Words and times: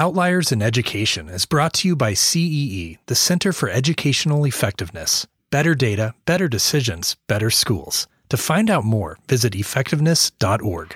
Outliers 0.00 0.52
in 0.52 0.62
Education 0.62 1.28
is 1.28 1.44
brought 1.44 1.72
to 1.72 1.88
you 1.88 1.96
by 1.96 2.14
CEE, 2.14 2.98
the 3.06 3.16
Center 3.16 3.52
for 3.52 3.68
Educational 3.68 4.44
Effectiveness. 4.44 5.26
Better 5.50 5.74
data, 5.74 6.14
better 6.24 6.46
decisions, 6.46 7.16
better 7.26 7.50
schools. 7.50 8.06
To 8.28 8.36
find 8.36 8.70
out 8.70 8.84
more, 8.84 9.18
visit 9.26 9.56
effectiveness.org. 9.56 10.94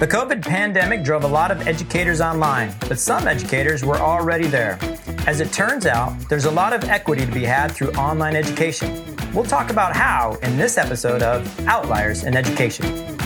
The 0.00 0.08
COVID 0.08 0.40
pandemic 0.40 1.04
drove 1.04 1.24
a 1.24 1.28
lot 1.28 1.50
of 1.50 1.68
educators 1.68 2.22
online, 2.22 2.74
but 2.88 2.98
some 2.98 3.28
educators 3.28 3.84
were 3.84 3.98
already 3.98 4.46
there. 4.46 4.78
As 5.26 5.40
it 5.40 5.52
turns 5.52 5.84
out, 5.84 6.18
there's 6.30 6.46
a 6.46 6.50
lot 6.50 6.72
of 6.72 6.84
equity 6.84 7.26
to 7.26 7.32
be 7.32 7.44
had 7.44 7.72
through 7.72 7.92
online 7.92 8.34
education. 8.34 9.14
We'll 9.34 9.44
talk 9.44 9.68
about 9.68 9.94
how 9.94 10.38
in 10.42 10.56
this 10.56 10.78
episode 10.78 11.22
of 11.22 11.46
Outliers 11.66 12.24
in 12.24 12.34
Education. 12.34 13.21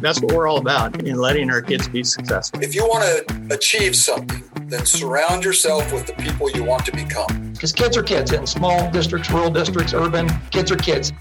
That's 0.00 0.22
what 0.22 0.32
we're 0.32 0.48
all 0.48 0.56
about 0.56 1.02
in 1.02 1.16
letting 1.16 1.50
our 1.50 1.60
kids 1.60 1.86
be 1.86 2.02
successful. 2.04 2.62
If 2.62 2.74
you 2.74 2.86
want 2.86 3.04
to 3.04 3.54
achieve 3.54 3.94
something, 3.94 4.42
then 4.68 4.86
surround 4.86 5.44
yourself 5.44 5.92
with 5.92 6.06
the 6.06 6.14
people 6.14 6.50
you 6.50 6.64
want 6.64 6.86
to 6.86 6.92
become. 6.92 7.52
Because 7.52 7.70
kids 7.70 7.98
are 7.98 8.02
kids 8.02 8.32
in 8.32 8.46
small 8.46 8.90
districts, 8.90 9.30
rural 9.30 9.50
districts, 9.50 9.92
urban, 9.92 10.26
kids 10.50 10.72
are 10.72 10.76
kids. 10.76 11.12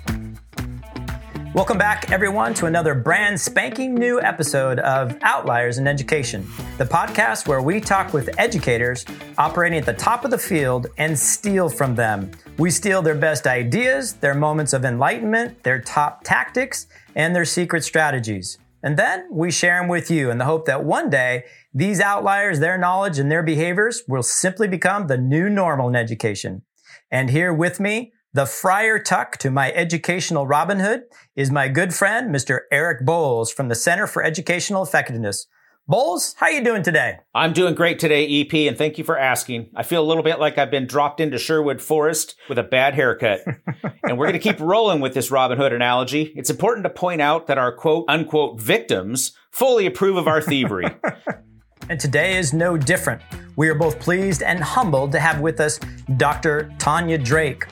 Welcome 1.54 1.78
back, 1.78 2.10
everyone, 2.10 2.54
to 2.54 2.68
another 2.68 2.96
brand 2.96 3.42
spanking 3.42 3.96
new 3.96 4.22
episode 4.22 4.80
of 4.80 5.18
Outliers 5.24 5.78
in 5.78 5.86
Education, 5.86 6.48
the 6.78 6.86
podcast 6.86 7.50
where 7.50 7.62
we 7.62 7.82
talk 7.82 8.14
with 8.14 8.30
educators 8.40 9.06
operating 9.38 9.78
at 9.78 9.86
the 9.86 9.94
top 9.94 10.24
of 10.24 10.32
the 10.32 10.38
field 10.38 10.88
and 10.98 11.20
steal 11.20 11.68
from 11.68 11.96
them. 11.96 12.32
We 12.58 12.72
steal 12.72 13.02
their 13.02 13.16
best 13.16 13.46
ideas, 13.46 14.14
their 14.14 14.36
moments 14.36 14.72
of 14.72 14.86
enlightenment, 14.86 15.64
their 15.64 15.82
top 15.82 16.24
tactics, 16.24 16.88
and 17.14 17.36
their 17.36 17.44
secret 17.44 17.84
strategies. 17.84 18.58
And 18.82 18.98
then 18.98 19.28
we 19.32 19.52
share 19.52 19.80
them 19.80 19.90
with 19.90 20.10
you 20.10 20.32
in 20.32 20.38
the 20.38 20.46
hope 20.46 20.66
that 20.66 20.86
one 20.86 21.10
day 21.10 21.44
these 21.74 22.00
outliers, 22.00 22.60
their 22.60 22.78
knowledge, 22.78 23.20
and 23.20 23.32
their 23.32 23.44
behaviors 23.44 24.04
will 24.08 24.24
simply 24.24 24.68
become 24.68 25.08
the 25.08 25.18
new 25.18 25.50
normal 25.50 25.90
in 25.90 25.96
education. 25.96 26.64
And 27.12 27.30
here 27.30 27.54
with 27.54 27.80
me, 27.80 28.14
the 28.34 28.46
Friar 28.46 29.00
Tuck 29.00 29.38
to 29.38 29.50
my 29.50 29.72
educational 29.72 30.46
Robin 30.46 30.80
Hood 30.80 31.02
is 31.36 31.50
my 31.50 31.68
good 31.68 31.94
friend, 31.94 32.34
Mr. 32.34 32.62
Eric 32.72 33.06
Bowles 33.06 33.52
from 33.52 33.70
the 33.70 33.76
Center 33.76 34.06
for 34.06 34.24
Educational 34.24 34.84
Effectiveness. 34.84 35.48
Bowles, 35.90 36.36
how 36.38 36.50
you 36.50 36.64
doing 36.64 36.84
today? 36.84 37.18
I'm 37.34 37.52
doing 37.52 37.74
great 37.74 37.98
today, 37.98 38.42
EP, 38.42 38.54
and 38.70 38.78
thank 38.78 39.00
you 39.00 39.04
for 39.04 39.18
asking. 39.18 39.72
I 39.76 39.82
feel 39.82 40.04
a 40.04 40.06
little 40.06 40.22
bit 40.22 40.40
like 40.40 40.60
I've 40.60 40.70
been 40.70 40.86
dropped 40.86 41.20
into 41.20 41.40
Sherwood 41.40 41.82
Forest 41.82 42.36
with 42.48 42.60
a 42.60 42.64
bad 42.64 42.94
haircut. 42.94 43.42
and 44.04 44.16
we're 44.16 44.28
going 44.28 44.34
to 44.34 44.38
keep 44.38 44.60
rolling 44.60 45.02
with 45.02 45.16
this 45.16 45.32
Robin 45.32 45.58
Hood 45.58 45.74
analogy. 45.74 46.32
It's 46.36 46.52
important 46.52 46.84
to 46.84 46.92
point 46.92 47.22
out 47.22 47.48
that 47.48 47.58
our 47.58 47.72
quote 47.72 48.06
unquote 48.08 48.62
victims 48.62 49.32
fully 49.50 49.88
approve 49.88 50.16
of 50.16 50.28
our 50.28 50.44
thievery. 50.44 50.86
and 51.90 52.00
today 52.00 52.38
is 52.38 52.54
no 52.54 52.78
different. 52.78 53.22
We 53.56 53.68
are 53.68 53.76
both 53.76 54.00
pleased 54.00 54.42
and 54.42 54.60
humbled 54.60 55.12
to 55.12 55.20
have 55.20 55.42
with 55.42 55.60
us 55.60 55.80
Dr. 56.18 56.72
Tonya 56.78 57.22
Drake. 57.22 57.66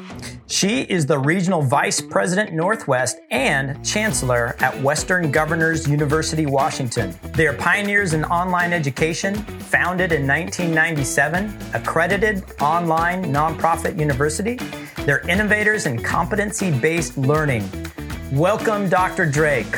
She 0.48 0.82
is 0.84 1.06
the 1.06 1.20
Regional 1.20 1.62
Vice 1.62 2.02
President 2.02 2.54
Northwest 2.54 3.20
and 3.32 3.86
Chancellor 3.86 4.56
at 4.60 4.82
Western 4.82 5.32
Governors 5.32 5.88
University, 5.88 6.46
Washington. 6.46 7.18
They 7.34 7.48
are 7.48 7.54
pioneers 7.54 8.14
in 8.14 8.26
online 8.26 8.74
education, 8.74 9.36
founded 9.36 10.12
in 10.12 10.28
1997, 10.28 11.58
accredited 11.74 12.44
online 12.62 13.26
nonprofit 13.26 14.00
university. 14.00 14.58
They're 15.06 15.28
innovators 15.30 15.86
in 15.86 16.02
competency 16.02 16.72
based 16.72 17.18
learning. 17.18 17.70
Welcome, 18.32 18.90
Dr. 18.90 19.26
Drake. 19.26 19.74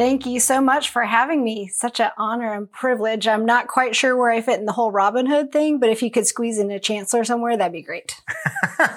Thank 0.00 0.24
you 0.24 0.40
so 0.40 0.62
much 0.62 0.88
for 0.88 1.02
having 1.02 1.44
me. 1.44 1.68
Such 1.68 2.00
an 2.00 2.08
honor 2.16 2.54
and 2.54 2.72
privilege. 2.72 3.28
I'm 3.28 3.44
not 3.44 3.68
quite 3.68 3.94
sure 3.94 4.16
where 4.16 4.30
I 4.30 4.40
fit 4.40 4.58
in 4.58 4.64
the 4.64 4.72
whole 4.72 4.90
Robin 4.90 5.26
Hood 5.26 5.52
thing, 5.52 5.78
but 5.78 5.90
if 5.90 6.02
you 6.02 6.10
could 6.10 6.26
squeeze 6.26 6.58
in 6.58 6.70
a 6.70 6.80
chancellor 6.80 7.22
somewhere, 7.22 7.54
that'd 7.54 7.70
be 7.70 7.82
great. 7.82 8.18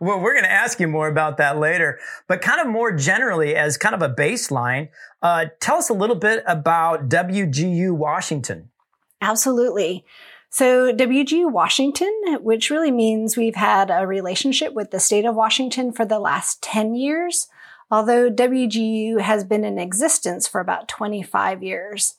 well, 0.00 0.18
we're 0.18 0.32
going 0.32 0.42
to 0.42 0.50
ask 0.50 0.80
you 0.80 0.88
more 0.88 1.06
about 1.06 1.36
that 1.36 1.58
later, 1.58 2.00
but 2.26 2.42
kind 2.42 2.60
of 2.60 2.66
more 2.66 2.90
generally, 2.90 3.54
as 3.54 3.78
kind 3.78 3.94
of 3.94 4.02
a 4.02 4.12
baseline, 4.12 4.88
uh, 5.22 5.44
tell 5.60 5.76
us 5.76 5.90
a 5.90 5.94
little 5.94 6.16
bit 6.16 6.42
about 6.48 7.08
WGU 7.08 7.92
Washington. 7.92 8.70
Absolutely. 9.20 10.04
So, 10.50 10.92
WGU 10.92 11.52
Washington, 11.52 12.12
which 12.40 12.68
really 12.68 12.90
means 12.90 13.36
we've 13.36 13.54
had 13.54 13.92
a 13.92 14.08
relationship 14.08 14.72
with 14.72 14.90
the 14.90 14.98
state 14.98 15.24
of 15.24 15.36
Washington 15.36 15.92
for 15.92 16.04
the 16.04 16.18
last 16.18 16.64
10 16.64 16.96
years 16.96 17.46
although 17.90 18.30
WGU 18.30 19.20
has 19.20 19.44
been 19.44 19.64
in 19.64 19.78
existence 19.78 20.46
for 20.46 20.60
about 20.60 20.88
25 20.88 21.62
years. 21.62 22.14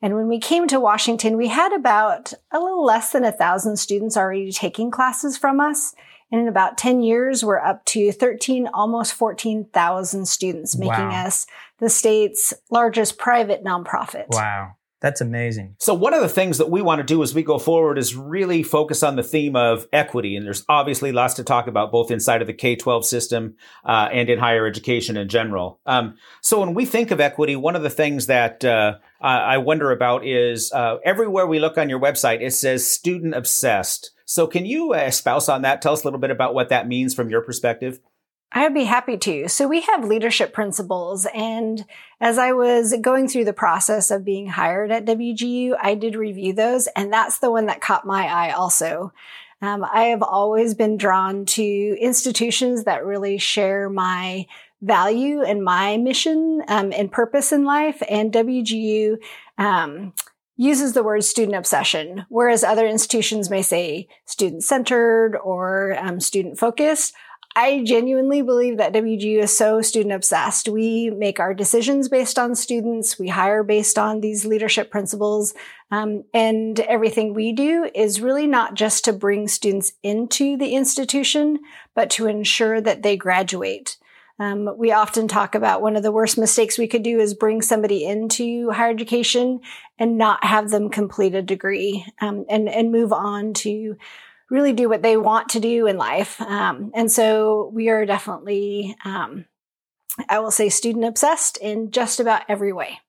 And 0.00 0.14
when 0.14 0.26
we 0.26 0.40
came 0.40 0.66
to 0.68 0.80
Washington, 0.80 1.36
we 1.36 1.48
had 1.48 1.72
about 1.72 2.32
a 2.50 2.58
little 2.58 2.84
less 2.84 3.12
than 3.12 3.24
a 3.24 3.32
thousand 3.32 3.76
students 3.76 4.16
already 4.16 4.50
taking 4.50 4.90
classes 4.90 5.38
from 5.38 5.60
us. 5.60 5.94
And 6.32 6.40
in 6.40 6.48
about 6.48 6.78
10 6.78 7.02
years, 7.02 7.44
we're 7.44 7.58
up 7.58 7.84
to 7.86 8.10
13, 8.10 8.68
almost 8.72 9.12
14,000 9.12 10.26
students, 10.26 10.76
making 10.76 11.08
wow. 11.08 11.26
us 11.26 11.46
the 11.78 11.90
state's 11.90 12.54
largest 12.70 13.18
private 13.18 13.62
nonprofit. 13.62 14.26
Wow. 14.28 14.76
That's 15.02 15.20
amazing. 15.20 15.74
So 15.80 15.94
one 15.94 16.14
of 16.14 16.22
the 16.22 16.28
things 16.28 16.58
that 16.58 16.70
we 16.70 16.80
want 16.80 17.00
to 17.00 17.04
do 17.04 17.24
as 17.24 17.34
we 17.34 17.42
go 17.42 17.58
forward 17.58 17.98
is 17.98 18.14
really 18.14 18.62
focus 18.62 19.02
on 19.02 19.16
the 19.16 19.24
theme 19.24 19.56
of 19.56 19.88
equity. 19.92 20.36
And 20.36 20.46
there's 20.46 20.64
obviously 20.68 21.10
lots 21.10 21.34
to 21.34 21.44
talk 21.44 21.66
about 21.66 21.90
both 21.90 22.12
inside 22.12 22.40
of 22.40 22.46
the 22.46 22.52
K-12 22.54 23.02
system 23.02 23.56
uh, 23.84 24.08
and 24.12 24.30
in 24.30 24.38
higher 24.38 24.64
education 24.64 25.16
in 25.16 25.28
general. 25.28 25.80
Um, 25.86 26.16
so 26.40 26.60
when 26.60 26.72
we 26.72 26.84
think 26.84 27.10
of 27.10 27.20
equity, 27.20 27.56
one 27.56 27.74
of 27.74 27.82
the 27.82 27.90
things 27.90 28.28
that 28.28 28.64
uh, 28.64 28.98
I 29.20 29.58
wonder 29.58 29.90
about 29.90 30.24
is 30.24 30.72
uh, 30.72 30.98
everywhere 31.04 31.48
we 31.48 31.58
look 31.58 31.78
on 31.78 31.88
your 31.88 32.00
website, 32.00 32.40
it 32.40 32.52
says 32.52 32.88
student 32.88 33.34
obsessed. 33.34 34.12
So 34.24 34.46
can 34.46 34.64
you 34.64 34.94
espouse 34.94 35.48
on 35.48 35.62
that? 35.62 35.82
Tell 35.82 35.94
us 35.94 36.02
a 36.02 36.06
little 36.06 36.20
bit 36.20 36.30
about 36.30 36.54
what 36.54 36.68
that 36.68 36.86
means 36.86 37.12
from 37.12 37.28
your 37.28 37.42
perspective. 37.42 37.98
I'd 38.54 38.74
be 38.74 38.84
happy 38.84 39.16
to. 39.18 39.48
So 39.48 39.66
we 39.66 39.80
have 39.82 40.04
leadership 40.04 40.52
principles. 40.52 41.26
And 41.34 41.84
as 42.20 42.36
I 42.38 42.52
was 42.52 42.94
going 43.00 43.28
through 43.28 43.46
the 43.46 43.52
process 43.52 44.10
of 44.10 44.24
being 44.24 44.46
hired 44.46 44.90
at 44.90 45.06
WGU, 45.06 45.74
I 45.80 45.94
did 45.94 46.14
review 46.14 46.52
those. 46.52 46.86
And 46.88 47.12
that's 47.12 47.38
the 47.38 47.50
one 47.50 47.66
that 47.66 47.80
caught 47.80 48.06
my 48.06 48.26
eye 48.26 48.52
also. 48.52 49.12
Um, 49.62 49.84
I 49.84 50.04
have 50.04 50.22
always 50.22 50.74
been 50.74 50.98
drawn 50.98 51.46
to 51.46 51.96
institutions 51.98 52.84
that 52.84 53.06
really 53.06 53.38
share 53.38 53.88
my 53.88 54.46
value 54.82 55.42
and 55.42 55.64
my 55.64 55.96
mission 55.96 56.62
um, 56.68 56.92
and 56.92 57.10
purpose 57.10 57.52
in 57.52 57.64
life. 57.64 58.02
And 58.08 58.32
WGU, 58.32 59.16
um, 59.56 60.12
uses 60.56 60.92
the 60.92 61.02
word 61.02 61.24
student 61.24 61.56
obsession, 61.56 62.26
whereas 62.28 62.62
other 62.62 62.86
institutions 62.86 63.50
may 63.50 63.62
say 63.62 64.06
student 64.26 64.62
centered 64.62 65.36
or 65.42 65.96
um, 65.98 66.20
student 66.20 66.58
focused. 66.58 67.14
I 67.54 67.82
genuinely 67.84 68.40
believe 68.40 68.78
that 68.78 68.94
WGU 68.94 69.42
is 69.42 69.56
so 69.56 69.82
student 69.82 70.14
obsessed. 70.14 70.68
We 70.68 71.10
make 71.10 71.38
our 71.38 71.52
decisions 71.52 72.08
based 72.08 72.38
on 72.38 72.54
students. 72.54 73.18
We 73.18 73.28
hire 73.28 73.62
based 73.62 73.98
on 73.98 74.20
these 74.20 74.46
leadership 74.46 74.90
principles. 74.90 75.52
Um, 75.90 76.24
and 76.32 76.80
everything 76.80 77.34
we 77.34 77.52
do 77.52 77.90
is 77.94 78.22
really 78.22 78.46
not 78.46 78.74
just 78.74 79.04
to 79.04 79.12
bring 79.12 79.48
students 79.48 79.92
into 80.02 80.56
the 80.56 80.74
institution, 80.74 81.58
but 81.94 82.08
to 82.10 82.26
ensure 82.26 82.80
that 82.80 83.02
they 83.02 83.16
graduate. 83.16 83.98
Um, 84.38 84.70
we 84.78 84.90
often 84.90 85.28
talk 85.28 85.54
about 85.54 85.82
one 85.82 85.94
of 85.94 86.02
the 86.02 86.10
worst 86.10 86.38
mistakes 86.38 86.78
we 86.78 86.88
could 86.88 87.02
do 87.02 87.20
is 87.20 87.34
bring 87.34 87.60
somebody 87.60 88.04
into 88.04 88.70
higher 88.70 88.90
education 88.90 89.60
and 89.98 90.16
not 90.16 90.42
have 90.42 90.70
them 90.70 90.88
complete 90.88 91.34
a 91.34 91.42
degree 91.42 92.06
um, 92.20 92.46
and, 92.48 92.68
and 92.68 92.90
move 92.90 93.12
on 93.12 93.52
to 93.54 93.96
really 94.52 94.74
do 94.74 94.86
what 94.86 95.00
they 95.00 95.16
want 95.16 95.48
to 95.48 95.60
do 95.60 95.86
in 95.86 95.96
life. 95.96 96.38
Um, 96.42 96.92
and 96.94 97.10
so 97.10 97.70
we 97.72 97.88
are 97.88 98.04
definitely, 98.04 98.94
um, 99.02 99.46
I 100.28 100.40
will 100.40 100.50
say, 100.50 100.68
student 100.68 101.06
obsessed 101.06 101.56
in 101.56 101.90
just 101.90 102.20
about 102.20 102.42
every 102.50 102.72
way. 102.72 103.00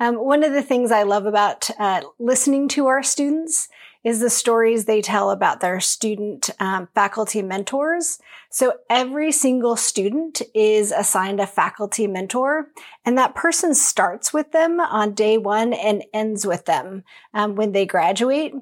Um, 0.00 0.16
one 0.16 0.42
of 0.42 0.52
the 0.52 0.62
things 0.62 0.90
I 0.90 1.04
love 1.04 1.24
about 1.24 1.70
uh, 1.78 2.00
listening 2.18 2.66
to 2.70 2.88
our 2.88 3.00
students 3.04 3.68
is 4.02 4.18
the 4.18 4.28
stories 4.28 4.84
they 4.84 5.00
tell 5.00 5.30
about 5.30 5.60
their 5.60 5.78
student 5.78 6.50
um, 6.58 6.88
faculty 6.92 7.42
mentors. 7.42 8.18
So 8.50 8.78
every 8.90 9.30
single 9.30 9.76
student 9.76 10.42
is 10.52 10.90
assigned 10.90 11.38
a 11.38 11.46
faculty 11.46 12.08
mentor, 12.08 12.66
and 13.04 13.16
that 13.16 13.36
person 13.36 13.72
starts 13.76 14.32
with 14.32 14.50
them 14.50 14.80
on 14.80 15.14
day 15.14 15.38
one 15.38 15.72
and 15.72 16.02
ends 16.12 16.44
with 16.44 16.64
them 16.64 17.04
um, 17.32 17.54
when 17.54 17.70
they 17.70 17.86
graduate. 17.86 18.52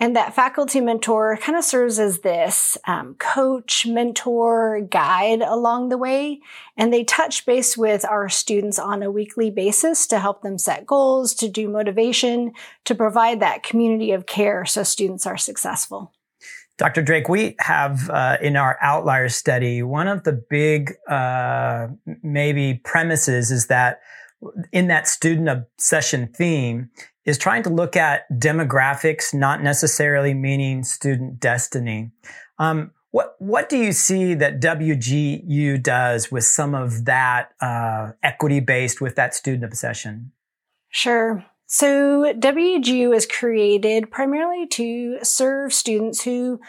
And 0.00 0.16
that 0.16 0.34
faculty 0.34 0.80
mentor 0.80 1.36
kind 1.36 1.58
of 1.58 1.64
serves 1.64 1.98
as 1.98 2.20
this 2.20 2.78
um, 2.86 3.16
coach, 3.16 3.86
mentor, 3.86 4.80
guide 4.80 5.42
along 5.42 5.90
the 5.90 5.98
way. 5.98 6.40
And 6.78 6.90
they 6.90 7.04
touch 7.04 7.44
base 7.44 7.76
with 7.76 8.06
our 8.06 8.30
students 8.30 8.78
on 8.78 9.02
a 9.02 9.10
weekly 9.10 9.50
basis 9.50 10.06
to 10.06 10.18
help 10.18 10.40
them 10.40 10.56
set 10.56 10.86
goals, 10.86 11.34
to 11.34 11.48
do 11.48 11.68
motivation, 11.68 12.52
to 12.86 12.94
provide 12.94 13.40
that 13.40 13.62
community 13.62 14.12
of 14.12 14.24
care 14.24 14.64
so 14.64 14.82
students 14.82 15.26
are 15.26 15.36
successful. 15.36 16.14
Dr. 16.78 17.02
Drake, 17.02 17.28
we 17.28 17.56
have 17.58 18.08
uh, 18.08 18.38
in 18.40 18.56
our 18.56 18.78
outlier 18.80 19.28
study, 19.28 19.82
one 19.82 20.08
of 20.08 20.24
the 20.24 20.32
big, 20.32 20.94
uh, 21.10 21.88
maybe 22.22 22.80
premises 22.84 23.50
is 23.50 23.66
that 23.66 24.00
in 24.72 24.88
that 24.88 25.06
student 25.06 25.50
obsession 25.50 26.28
theme 26.28 26.88
is 27.30 27.38
trying 27.38 27.62
to 27.62 27.70
look 27.70 27.96
at 27.96 28.30
demographics, 28.32 29.32
not 29.32 29.62
necessarily 29.62 30.34
meaning 30.34 30.82
student 30.82 31.40
destiny. 31.40 32.10
Um, 32.58 32.90
what 33.12 33.36
what 33.38 33.68
do 33.68 33.78
you 33.78 33.92
see 33.92 34.34
that 34.34 34.60
WGU 34.60 35.82
does 35.82 36.30
with 36.30 36.44
some 36.44 36.74
of 36.74 37.06
that 37.06 37.52
uh, 37.60 38.12
equity 38.22 38.60
based 38.60 39.00
with 39.00 39.16
that 39.16 39.34
student 39.34 39.64
obsession? 39.64 40.32
Sure. 40.90 41.44
So 41.66 42.32
WGU 42.34 43.14
is 43.14 43.26
created 43.26 44.10
primarily 44.10 44.66
to 44.68 45.18
serve 45.22 45.72
students 45.72 46.22
who 46.22 46.60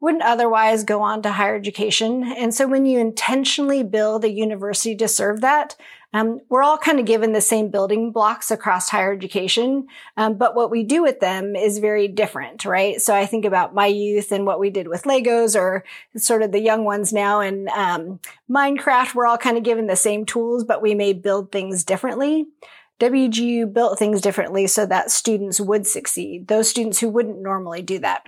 wouldn't 0.00 0.24
otherwise 0.24 0.84
go 0.84 1.00
on 1.00 1.22
to 1.22 1.32
higher 1.32 1.56
education. 1.56 2.24
And 2.36 2.54
so 2.54 2.66
when 2.66 2.84
you 2.84 2.98
intentionally 2.98 3.82
build 3.82 4.24
a 4.24 4.30
university 4.30 4.94
to 4.96 5.08
serve 5.08 5.40
that, 5.40 5.76
um, 6.12 6.40
we're 6.48 6.62
all 6.62 6.76
kind 6.76 7.00
of 7.00 7.06
given 7.06 7.32
the 7.32 7.40
same 7.40 7.70
building 7.70 8.12
blocks 8.12 8.50
across 8.50 8.90
higher 8.90 9.12
education, 9.12 9.86
um, 10.16 10.34
but 10.34 10.54
what 10.54 10.70
we 10.70 10.84
do 10.84 11.02
with 11.02 11.20
them 11.20 11.56
is 11.56 11.78
very 11.78 12.06
different, 12.06 12.64
right? 12.64 13.00
So 13.00 13.14
I 13.14 13.24
think 13.24 13.44
about 13.44 13.74
my 13.74 13.86
youth 13.86 14.30
and 14.30 14.44
what 14.44 14.60
we 14.60 14.68
did 14.68 14.88
with 14.88 15.04
Legos, 15.04 15.58
or 15.58 15.84
sort 16.16 16.42
of 16.42 16.52
the 16.52 16.60
young 16.60 16.84
ones 16.84 17.12
now 17.12 17.40
and 17.40 17.68
um, 17.68 18.20
Minecraft. 18.50 19.14
We're 19.14 19.26
all 19.26 19.38
kind 19.38 19.56
of 19.56 19.62
given 19.62 19.86
the 19.86 19.96
same 19.96 20.26
tools, 20.26 20.64
but 20.64 20.82
we 20.82 20.94
may 20.94 21.14
build 21.14 21.50
things 21.50 21.82
differently. 21.82 22.46
WGU 23.00 23.72
built 23.72 23.98
things 23.98 24.20
differently 24.20 24.66
so 24.66 24.86
that 24.86 25.10
students 25.10 25.60
would 25.60 25.86
succeed. 25.86 26.48
Those 26.48 26.68
students 26.68 27.00
who 27.00 27.08
wouldn't 27.08 27.40
normally 27.40 27.82
do 27.82 27.98
that. 28.00 28.26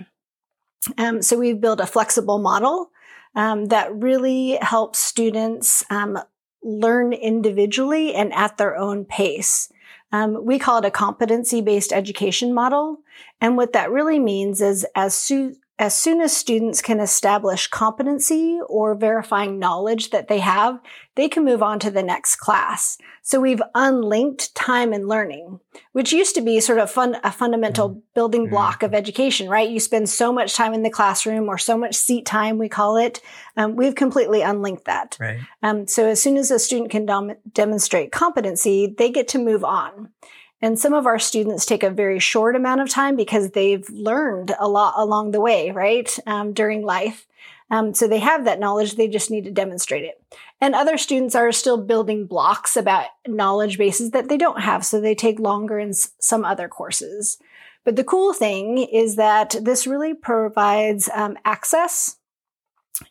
Um, 0.98 1.22
so 1.22 1.38
we've 1.38 1.60
built 1.60 1.81
a 1.81 1.86
flexible 1.86 2.38
model 2.38 2.90
um, 3.34 3.66
that 3.66 3.94
really 3.94 4.58
helps 4.60 4.98
students 4.98 5.84
um, 5.90 6.19
learn 6.64 7.12
individually 7.12 8.14
and 8.14 8.32
at 8.32 8.56
their 8.56 8.76
own 8.76 9.05
pace. 9.05 9.70
Um, 10.11 10.44
we 10.44 10.58
call 10.58 10.78
it 10.78 10.84
a 10.84 10.90
competency 10.90 11.61
based 11.61 11.93
education 11.93 12.55
model. 12.55 13.00
And 13.40 13.56
what 13.56 13.72
that 13.72 13.90
really 13.90 14.19
means 14.19 14.61
is 14.61 14.87
as, 14.94 15.14
soon 15.14 15.56
as 15.76 15.94
soon 15.96 16.20
as 16.20 16.36
students 16.36 16.80
can 16.80 17.00
establish 17.00 17.66
competency 17.66 18.60
or 18.68 18.94
verifying 18.94 19.58
knowledge 19.58 20.10
that 20.10 20.28
they 20.28 20.38
have, 20.38 20.78
they 21.16 21.28
can 21.28 21.44
move 21.44 21.64
on 21.64 21.80
to 21.80 21.90
the 21.90 22.02
next 22.02 22.36
class. 22.36 22.96
So 23.22 23.40
we've 23.40 23.62
unlinked 23.74 24.54
time 24.54 24.92
and 24.92 25.08
learning, 25.08 25.58
which 25.90 26.12
used 26.12 26.36
to 26.36 26.42
be 26.42 26.60
sort 26.60 26.78
of 26.78 26.92
fun, 26.92 27.16
a 27.24 27.32
fundamental 27.32 27.90
mm-hmm. 27.90 27.98
building 28.14 28.48
block 28.48 28.84
of 28.84 28.94
education, 28.94 29.48
right? 29.48 29.68
You 29.68 29.80
spend 29.80 30.08
so 30.08 30.32
much 30.32 30.54
time 30.54 30.74
in 30.74 30.84
the 30.84 30.90
classroom 30.90 31.48
or 31.48 31.58
so 31.58 31.76
much 31.76 31.96
seat 31.96 32.24
time, 32.24 32.56
we 32.56 32.68
call 32.68 32.96
it. 32.96 33.20
Um, 33.56 33.74
we've 33.74 33.96
completely 33.96 34.42
unlinked 34.42 34.84
that. 34.84 35.16
Right. 35.18 35.40
Um, 35.62 35.88
so 35.88 36.06
as 36.06 36.22
soon 36.22 36.36
as 36.36 36.52
a 36.52 36.60
student 36.60 36.90
can 36.90 37.04
dom- 37.04 37.36
demonstrate 37.52 38.12
competency, 38.12 38.94
they 38.96 39.10
get 39.10 39.26
to 39.28 39.38
move 39.38 39.64
on. 39.64 40.10
And 40.64 40.78
some 40.78 40.94
of 40.94 41.05
our 41.05 41.19
students 41.19 41.66
take 41.66 41.82
a 41.82 41.90
very 41.90 42.19
short 42.19 42.56
amount 42.56 42.81
of 42.81 42.88
time 42.88 43.16
because 43.16 43.50
they've 43.50 43.87
learned 43.90 44.55
a 44.58 44.66
lot 44.66 44.94
along 44.96 45.32
the 45.32 45.40
way, 45.40 45.70
right? 45.72 46.11
Um, 46.26 46.55
during 46.55 46.81
life. 46.81 47.26
Um, 47.70 47.93
so 47.93 48.08
they 48.08 48.20
have 48.20 48.46
that 48.46 48.61
knowledge. 48.61 48.96
They 48.96 49.06
just 49.06 49.31
need 49.31 49.44
to 49.44 49.50
demonstrate 49.50 50.05
it. 50.05 50.25
And 50.62 50.75
other 50.75 50.96
students 50.96 51.34
are 51.34 51.52
still 51.52 51.76
building 51.76 52.26
blocks 52.26 52.78
about 52.78 53.08
knowledge 53.26 53.76
bases 53.76 54.12
that 54.12 54.31
they 54.31 54.38
don't 54.38 54.62
have. 54.62 54.87
So 54.87 55.02
they 55.02 55.14
take 55.14 55.38
longer 55.38 55.78
in 55.78 55.90
s- 55.90 56.12
some 56.19 56.46
other 56.46 56.67
courses. 56.67 57.37
But 57.84 57.96
the 57.96 58.02
cool 58.02 58.32
thing 58.32 58.78
is 58.78 59.17
that 59.17 59.56
this 59.60 59.87
really 59.87 60.14
provides 60.14 61.10
um, 61.14 61.37
access 61.44 62.17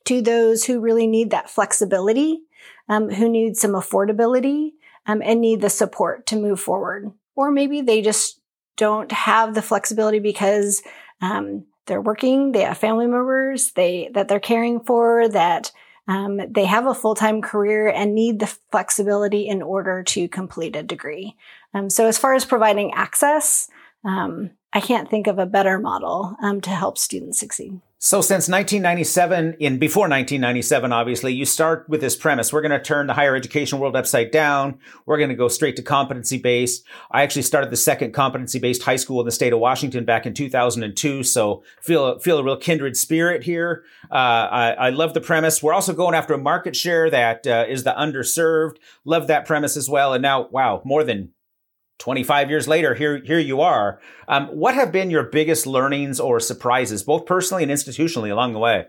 to 0.06 0.24
those 0.24 0.64
who 0.64 0.80
really 0.80 1.06
need 1.06 1.30
that 1.30 1.52
flexibility, 1.52 2.46
um, 2.90 3.12
who 3.12 3.30
need 3.30 3.58
some 3.58 3.74
affordability, 3.74 4.72
um, 5.06 5.22
and 5.24 5.40
need 5.40 5.62
the 5.62 5.70
support 5.70 6.26
to 6.26 6.36
move 6.36 6.60
forward 6.60 7.12
or 7.36 7.52
maybe 7.52 7.82
they 7.82 8.02
just 8.02 8.40
don't 8.78 9.12
have 9.12 9.54
the 9.54 9.62
flexibility 9.62 10.20
because 10.20 10.82
um, 11.22 11.66
they're 11.86 12.02
working, 12.02 12.52
they 12.52 12.62
have 12.62 12.78
family 12.78 13.08
members 13.08 13.72
they 13.72 14.10
that 14.14 14.28
they're 14.28 14.40
caring 14.40 14.80
for, 14.80 15.28
that 15.30 15.72
um, 16.08 16.42
they 16.50 16.66
have 16.66 16.86
a 16.86 16.94
full 16.94 17.16
time 17.16 17.42
career 17.42 17.88
and 17.90 18.16
need 18.16 18.40
the 18.40 18.54
flexibility 18.72 19.48
in 19.48 19.62
order 19.62 20.04
to 20.04 20.28
complete 20.28 20.76
a 20.76 20.84
degree. 20.84 21.36
Um, 21.74 21.90
so, 21.90 22.08
as 22.08 22.18
far 22.18 22.34
as 22.34 22.46
providing 22.46 22.94
access, 22.94 23.70
um, 24.04 24.52
I 24.74 24.82
can't 24.82 25.10
think 25.10 25.28
of 25.28 25.40
a 25.40 25.46
better 25.46 25.80
model 25.80 26.36
um, 26.42 26.62
to 26.62 26.70
help 26.70 26.98
students 26.98 27.40
succeed. 27.40 27.80
So 28.06 28.20
since 28.20 28.50
1997, 28.50 29.56
in 29.62 29.80
before 29.80 30.10
1997, 30.10 30.92
obviously, 30.92 31.34
you 31.34 31.46
start 31.46 31.88
with 31.88 32.02
this 32.02 32.18
premise. 32.18 32.52
We're 32.52 32.60
going 32.60 32.78
to 32.78 32.82
turn 32.82 33.08
the 33.08 33.14
higher 33.14 33.34
education 33.34 33.80
world 33.80 33.96
upside 33.96 34.30
down. 34.30 34.78
We're 35.06 35.16
going 35.16 35.30
to 35.30 35.38
go 35.38 35.48
straight 35.48 35.78
to 35.78 35.82
competency 35.82 36.38
based. 36.38 36.84
I 37.12 37.24
actually 37.24 37.44
started 37.44 37.72
the 37.72 37.78
second 37.78 38.12
competency 38.14 38.60
based 38.60 38.84
high 38.84 38.98
school 38.98 39.22
in 39.22 39.26
the 39.26 39.32
state 39.32 39.54
of 39.54 39.60
Washington 39.60 40.04
back 40.04 40.26
in 40.26 40.34
2002. 40.34 41.24
So 41.24 41.64
feel, 41.80 42.20
feel 42.20 42.40
a 42.40 42.44
real 42.44 42.58
kindred 42.58 42.98
spirit 42.98 43.42
here. 43.42 43.86
Uh, 44.12 44.16
I, 44.52 44.72
I, 44.72 44.90
love 44.90 45.14
the 45.14 45.22
premise. 45.22 45.64
We're 45.64 45.72
also 45.72 45.94
going 45.94 46.14
after 46.14 46.34
a 46.34 46.38
market 46.38 46.76
share 46.76 47.10
that 47.10 47.48
uh, 47.48 47.64
is 47.70 47.86
the 47.86 47.94
underserved. 47.98 48.80
Love 49.06 49.28
that 49.28 49.46
premise 49.46 49.78
as 49.78 49.90
well. 49.90 50.14
And 50.14 50.22
now, 50.22 50.50
wow, 50.50 50.82
more 50.84 51.06
than 51.06 51.30
25 52.00 52.50
years 52.50 52.68
later, 52.68 52.95
here, 52.95 53.22
here 53.24 53.40
you 53.40 53.62
are. 53.62 54.00
Um, 54.28 54.48
what 54.48 54.75
have 54.75 54.92
been 54.92 55.10
your 55.10 55.24
biggest 55.24 55.66
learnings 55.68 56.19
or 56.19 56.40
surprises, 56.40 57.04
both 57.04 57.25
personally 57.25 57.63
and 57.63 57.72
institutionally 57.72 58.31
along 58.31 58.54
the 58.54 58.60
way? 58.60 58.86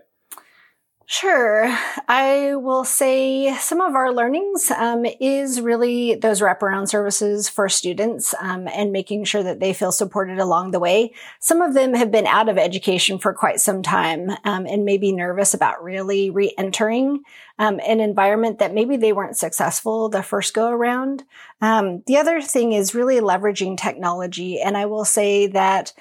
Sure. 1.07 1.67
I 2.07 2.55
will 2.55 2.83
say 2.83 3.55
some 3.57 3.79
of 3.79 3.93
our 3.93 4.11
learnings 4.11 4.71
um, 4.71 5.05
is 5.19 5.61
really 5.61 6.15
those 6.15 6.41
wraparound 6.41 6.89
services 6.89 7.47
for 7.47 7.69
students 7.69 8.33
um, 8.39 8.67
and 8.67 8.91
making 8.91 9.25
sure 9.25 9.43
that 9.43 9.59
they 9.59 9.71
feel 9.71 9.91
supported 9.91 10.39
along 10.39 10.71
the 10.71 10.79
way. 10.79 11.13
Some 11.39 11.61
of 11.61 11.75
them 11.75 11.93
have 11.93 12.09
been 12.09 12.25
out 12.25 12.49
of 12.49 12.57
education 12.57 13.19
for 13.19 13.33
quite 13.35 13.59
some 13.59 13.83
time 13.83 14.31
um, 14.45 14.65
and 14.65 14.83
may 14.83 14.97
be 14.97 15.11
nervous 15.11 15.53
about 15.53 15.83
really 15.83 16.31
re-entering 16.31 17.21
um, 17.59 17.79
an 17.85 17.99
environment 17.99 18.57
that 18.57 18.73
maybe 18.73 18.97
they 18.97 19.13
weren't 19.13 19.37
successful 19.37 20.09
the 20.09 20.23
first 20.23 20.55
go 20.55 20.69
around. 20.69 21.23
Um, 21.61 22.01
the 22.07 22.17
other 22.17 22.41
thing 22.41 22.73
is 22.73 22.95
really 22.95 23.19
leveraging 23.19 23.77
technology. 23.77 24.59
And 24.59 24.75
I 24.75 24.87
will 24.87 25.05
say 25.05 25.45
that 25.47 25.93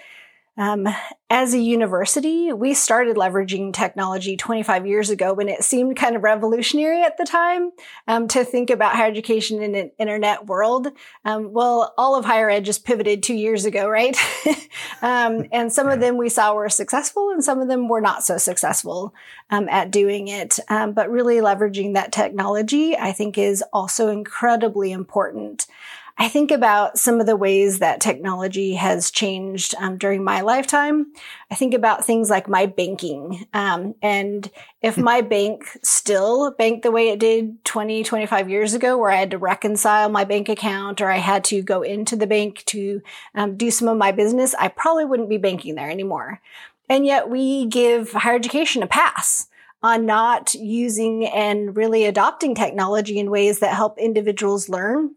um, 0.57 0.87
as 1.31 1.53
a 1.53 1.59
university, 1.59 2.53
we 2.53 2.75
started 2.75 3.17
leveraging 3.17 3.73
technology 3.73 4.37
25 4.37 4.87
years 4.87 5.11
ago 5.11 5.33
when 5.33 5.49
it 5.49 5.65
seemed 5.65 5.97
kind 5.97 6.15
of 6.15 6.23
revolutionary 6.23 7.03
at 7.03 7.17
the 7.17 7.25
time 7.25 7.73
um, 8.07 8.29
to 8.29 8.45
think 8.45 8.71
about 8.71 8.95
higher 8.95 9.11
education 9.11 9.63
in 9.63 9.75
an 9.75 9.91
internet 9.99 10.47
world. 10.47 10.89
Um, 11.25 11.53
well, 11.53 11.93
all 11.99 12.17
of 12.17 12.25
higher 12.25 12.49
ed 12.49 12.65
just 12.65 12.85
pivoted 12.85 13.23
two 13.23 13.35
years 13.35 13.65
ago, 13.65 13.89
right? 13.89 14.17
Um, 15.03 15.45
and 15.53 15.71
some 15.71 15.89
of 15.89 16.01
them 16.01 16.17
we 16.17 16.31
saw 16.31 16.55
were 16.55 16.71
successful 16.71 17.31
and 17.31 17.45
some 17.45 17.61
of 17.61 17.69
them 17.69 17.89
were 17.89 18.01
not 18.01 18.25
so 18.25 18.39
successful 18.39 19.15
um, 19.51 19.69
at 19.69 19.91
doing 19.91 20.29
it. 20.29 20.59
Um, 20.69 20.93
but 20.93 21.11
really 21.11 21.37
leveraging 21.37 21.93
that 21.93 22.11
technology, 22.11 22.97
I 22.97 23.13
think, 23.13 23.37
is 23.37 23.63
also 23.73 24.09
incredibly 24.09 24.93
important. 24.93 25.67
I 26.17 26.29
think 26.29 26.53
about 26.53 26.97
some 26.97 27.21
of 27.21 27.27
the 27.27 27.37
ways 27.37 27.81
that 27.81 28.01
technology 28.01 28.75
has 28.75 29.11
changed 29.11 29.75
um, 29.79 29.99
during 29.99 30.23
my 30.23 30.43
lifetime. 30.43 31.07
I 31.51 31.57
think 31.57 31.75
about 31.75 32.05
things 32.05 32.31
like 32.31 32.49
my 32.49 32.67
banking. 32.67 33.47
Um, 33.53 33.97
and 34.01 34.49
if 34.81 34.97
my 34.97 35.23
bank 35.23 35.77
still 35.83 36.53
banked 36.53 36.85
the 36.85 36.93
way 36.93 37.09
it 37.09 37.19
did 37.19 37.65
20, 37.65 38.05
25 38.05 38.49
years 38.49 38.75
ago, 38.75 38.97
where 38.97 39.11
I 39.11 39.17
had 39.17 39.33
to 39.33 39.39
reconcile 39.39 40.09
my 40.09 40.23
bank 40.23 40.49
account 40.49 41.01
or 41.01 41.11
I 41.11 41.19
had 41.19 41.43
to 41.45 41.63
go 41.63 41.83
into 41.83 42.15
the 42.15 42.29
bank 42.29 42.63
to 42.67 43.03
um, 43.35 43.57
do 43.57 43.73
some 43.73 43.89
of 43.89 43.99
my 43.99 44.13
business, 44.13 44.55
I 44.55 44.69
probably 44.69 45.07
wouldn't 45.07 45.29
be 45.29 45.39
banking 45.39 45.75
there 45.75 45.91
anymore. 45.91 46.41
And 46.89 47.05
yet 47.05 47.29
we 47.29 47.67
give 47.67 48.13
higher 48.13 48.37
education 48.37 48.85
a 48.85 48.87
pass 48.87 49.49
on 49.83 50.07
not 50.07 50.55
using 50.55 51.27
and 51.27 51.77
really 51.77 52.05
adopting 52.05 52.55
technology 52.55 53.19
in 53.19 53.33
ways 53.33 53.59
that 53.59 53.75
help 53.75 53.99
individuals 53.99 54.69
learn 54.69 55.11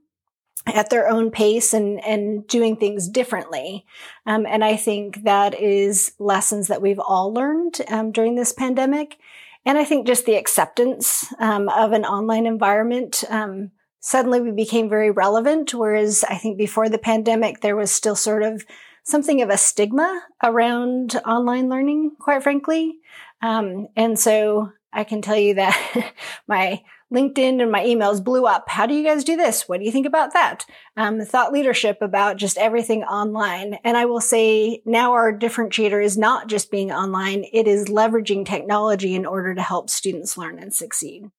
at 0.74 0.89
their 0.89 1.07
own 1.07 1.31
pace 1.31 1.74
and, 1.74 2.03
and 2.03 2.45
doing 2.47 2.75
things 2.75 3.07
differently. 3.07 3.86
Um, 4.25 4.45
and 4.45 4.63
I 4.63 4.75
think 4.75 5.24
that 5.24 5.59
is 5.59 6.12
lessons 6.19 6.67
that 6.67 6.81
we've 6.81 7.00
all 7.00 7.33
learned 7.33 7.81
um, 7.88 8.12
during 8.12 8.36
this 8.36 8.51
pandemic. 8.51 9.17
And 9.65 9.77
I 9.77 9.83
think 9.83 10.07
just 10.07 10.25
the 10.25 10.36
acceptance 10.36 11.25
um, 11.39 11.69
of 11.69 11.91
an 11.91 12.05
online 12.05 12.45
environment. 12.45 13.24
Um, 13.29 13.71
suddenly 14.00 14.41
we 14.41 14.51
became 14.51 14.89
very 14.89 15.12
relevant, 15.12 15.74
whereas 15.74 16.24
I 16.24 16.38
think 16.38 16.57
before 16.57 16.89
the 16.89 16.97
pandemic, 16.97 17.62
there 17.62 17.75
was 17.75 17.91
still 17.91 18.15
sort 18.15 18.43
of 18.43 18.65
something 19.03 19.41
of 19.41 19.50
a 19.50 19.57
stigma 19.57 20.21
around 20.43 21.15
online 21.25 21.69
learning, 21.69 22.12
quite 22.19 22.43
frankly. 22.43 22.97
Um, 23.41 23.88
and 23.95 24.17
so 24.17 24.71
I 24.91 25.03
can 25.03 25.21
tell 25.21 25.38
you 25.38 25.55
that 25.55 26.13
my 26.47 26.81
LinkedIn 27.13 27.61
and 27.61 27.71
my 27.71 27.83
emails 27.83 28.21
blew 28.23 28.45
up. 28.45 28.67
How 28.67 28.85
do 28.85 28.93
you 28.93 29.03
guys 29.03 29.23
do 29.23 29.37
this? 29.37 29.67
What 29.67 29.79
do 29.79 29.85
you 29.85 29.91
think 29.91 30.05
about 30.05 30.33
that? 30.33 30.65
Um, 30.97 31.21
thought 31.21 31.53
leadership 31.53 31.99
about 32.01 32.37
just 32.37 32.57
everything 32.57 33.03
online. 33.03 33.77
And 33.83 33.95
I 33.95 34.05
will 34.05 34.19
say 34.19 34.81
now 34.85 35.13
our 35.13 35.31
differentiator 35.31 36.03
is 36.03 36.17
not 36.17 36.47
just 36.47 36.69
being 36.69 36.91
online. 36.91 37.45
It 37.53 37.67
is 37.67 37.85
leveraging 37.85 38.45
technology 38.45 39.15
in 39.15 39.25
order 39.25 39.55
to 39.55 39.61
help 39.61 39.89
students 39.89 40.37
learn 40.37 40.59
and 40.59 40.73
succeed. 40.73 41.31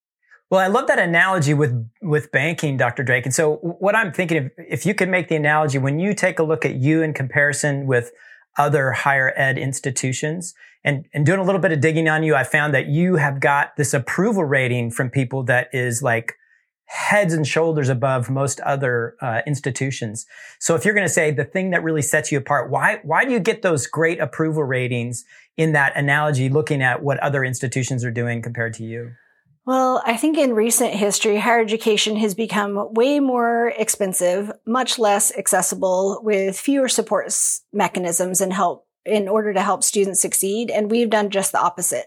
Well, 0.50 0.60
I 0.60 0.68
love 0.68 0.86
that 0.86 0.98
analogy 0.98 1.52
with 1.52 1.90
with 2.00 2.32
banking, 2.32 2.78
Dr. 2.78 3.02
Drake. 3.02 3.26
And 3.26 3.34
so, 3.34 3.56
what 3.56 3.94
I'm 3.94 4.12
thinking, 4.12 4.38
of, 4.38 4.50
if 4.56 4.86
you 4.86 4.94
could 4.94 5.10
make 5.10 5.28
the 5.28 5.36
analogy, 5.36 5.76
when 5.76 5.98
you 5.98 6.14
take 6.14 6.38
a 6.38 6.42
look 6.42 6.64
at 6.64 6.76
you 6.76 7.02
in 7.02 7.12
comparison 7.12 7.86
with 7.86 8.12
other 8.56 8.92
higher 8.92 9.34
ed 9.36 9.58
institutions, 9.58 10.54
and 10.84 11.06
and 11.12 11.26
doing 11.26 11.40
a 11.40 11.44
little 11.44 11.60
bit 11.60 11.72
of 11.72 11.80
digging 11.80 12.08
on 12.08 12.22
you, 12.22 12.34
I 12.34 12.44
found 12.44 12.74
that 12.74 12.86
you 12.86 13.16
have 13.16 13.40
got 13.40 13.76
this 13.76 13.94
approval 13.94 14.44
rating 14.44 14.90
from 14.90 15.10
people 15.10 15.42
that 15.44 15.68
is 15.72 16.02
like 16.02 16.34
heads 16.88 17.34
and 17.34 17.46
shoulders 17.46 17.90
above 17.90 18.30
most 18.30 18.60
other 18.60 19.14
uh, 19.20 19.42
institutions. 19.46 20.26
So, 20.58 20.74
if 20.74 20.84
you're 20.84 20.94
going 20.94 21.06
to 21.06 21.12
say 21.12 21.30
the 21.30 21.44
thing 21.44 21.70
that 21.70 21.82
really 21.82 22.02
sets 22.02 22.32
you 22.32 22.38
apart, 22.38 22.70
why 22.70 23.00
why 23.02 23.24
do 23.24 23.30
you 23.30 23.40
get 23.40 23.62
those 23.62 23.86
great 23.86 24.20
approval 24.20 24.64
ratings 24.64 25.24
in 25.56 25.72
that 25.72 25.96
analogy, 25.96 26.48
looking 26.48 26.82
at 26.82 27.02
what 27.02 27.18
other 27.18 27.44
institutions 27.44 28.04
are 28.04 28.10
doing 28.10 28.42
compared 28.42 28.74
to 28.74 28.84
you? 28.84 29.12
Well, 29.66 30.02
I 30.06 30.16
think 30.16 30.38
in 30.38 30.54
recent 30.54 30.94
history, 30.94 31.36
higher 31.36 31.60
education 31.60 32.16
has 32.16 32.34
become 32.34 32.94
way 32.94 33.20
more 33.20 33.74
expensive, 33.76 34.50
much 34.66 34.98
less 34.98 35.30
accessible 35.36 36.22
with 36.24 36.58
fewer 36.58 36.88
support 36.88 37.30
mechanisms 37.70 38.40
and 38.40 38.50
help 38.50 38.87
in 39.08 39.28
order 39.28 39.52
to 39.52 39.62
help 39.62 39.82
students 39.82 40.20
succeed. 40.20 40.70
And 40.70 40.90
we've 40.90 41.10
done 41.10 41.30
just 41.30 41.52
the 41.52 41.60
opposite. 41.60 42.06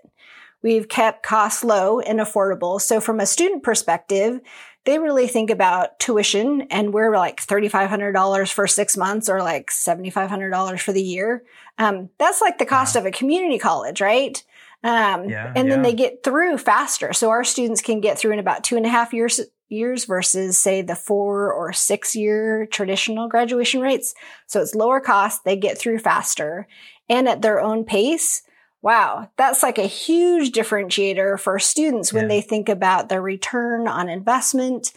We've 0.62 0.88
kept 0.88 1.24
costs 1.24 1.64
low 1.64 2.00
and 2.00 2.20
affordable. 2.20 2.80
So 2.80 3.02
from 3.02 3.20
a 3.20 3.26
student 3.26 3.64
perspective, 3.64 4.40
they 4.86 4.98
really 4.98 5.28
think 5.28 5.50
about 5.50 6.00
tuition 6.00 6.64
and 6.72 6.94
we're 6.94 7.16
like 7.16 7.46
$3,500 7.46 8.52
for 8.52 8.68
six 8.68 8.98
months 8.98 9.30
or 9.30 9.42
like 9.42 9.70
$7,500 9.70 10.80
for 10.80 10.92
the 10.92 11.02
year. 11.02 11.44
Um, 11.78 12.10
that's 12.18 12.42
like 12.42 12.58
the 12.58 12.66
cost 12.66 12.96
wow. 12.96 13.02
of 13.02 13.08
a 13.08 13.12
community 13.12 13.60
college, 13.60 14.02
right? 14.02 14.44
Um, 14.84 15.30
yeah, 15.30 15.54
and 15.56 15.68
yeah. 15.68 15.76
then 15.76 15.84
they 15.84 15.94
get 15.94 16.24
through 16.24 16.58
faster. 16.58 17.14
So 17.14 17.30
our 17.30 17.44
students 17.44 17.82
can 17.82 18.02
get 18.02 18.18
through 18.18 18.34
in 18.34 18.40
about 18.40 18.64
two 18.64 18.78
and 18.78 18.86
a 18.86 18.90
half 18.90 19.14
years, 19.14 19.40
years 19.70 20.06
versus 20.06 20.58
say 20.58 20.82
the 20.82 20.96
four 20.96 21.54
or 21.54 21.72
six 21.72 22.16
year 22.16 22.66
traditional 22.66 23.28
graduation 23.28 23.82
rates. 23.82 24.16
So 24.48 24.62
it's 24.62 24.74
lower 24.74 25.00
cost. 25.00 25.44
They 25.44 25.56
get 25.56 25.78
through 25.78 26.00
faster 26.00 26.68
and 27.12 27.30
at 27.30 27.44
their 27.44 27.62
own 27.62 27.84
pace. 27.84 28.42
Wow. 28.82 29.30
That's 29.38 29.62
like 29.62 29.78
a 29.78 29.84
huge 29.84 30.52
differentiator 30.52 31.40
for 31.40 31.60
students 31.60 32.12
when 32.12 32.24
yeah. 32.24 32.30
they 32.30 32.42
think 32.42 32.70
about 32.70 33.10
their 33.10 33.22
return 33.22 33.88
on 33.88 34.10
investment. 34.10 34.92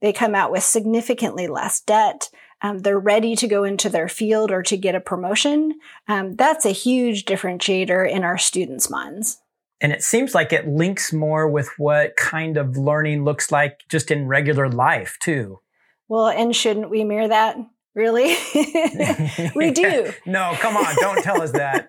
They 0.00 0.12
come 0.12 0.34
out 0.34 0.50
with 0.50 0.64
significantly 0.64 1.46
less 1.46 1.80
debt 1.80 2.30
um, 2.60 2.80
they're 2.80 2.98
ready 2.98 3.36
to 3.36 3.46
go 3.46 3.64
into 3.64 3.88
their 3.88 4.08
field 4.08 4.50
or 4.50 4.62
to 4.64 4.76
get 4.76 4.94
a 4.94 5.00
promotion, 5.00 5.78
um, 6.08 6.34
that's 6.34 6.64
a 6.64 6.70
huge 6.70 7.24
differentiator 7.24 8.08
in 8.10 8.24
our 8.24 8.38
students' 8.38 8.90
minds. 8.90 9.40
And 9.80 9.92
it 9.92 10.02
seems 10.02 10.34
like 10.34 10.52
it 10.52 10.66
links 10.66 11.12
more 11.12 11.48
with 11.48 11.70
what 11.78 12.16
kind 12.16 12.56
of 12.56 12.76
learning 12.76 13.24
looks 13.24 13.52
like 13.52 13.82
just 13.88 14.10
in 14.10 14.26
regular 14.26 14.68
life, 14.68 15.16
too. 15.20 15.60
Well, 16.08 16.28
and 16.28 16.54
shouldn't 16.54 16.90
we 16.90 17.04
mirror 17.04 17.28
that? 17.28 17.56
Really? 17.94 18.36
we 19.56 19.72
do. 19.72 20.12
no, 20.24 20.54
come 20.60 20.76
on, 20.76 20.94
don't 20.96 21.22
tell 21.22 21.42
us 21.42 21.50
that. 21.52 21.88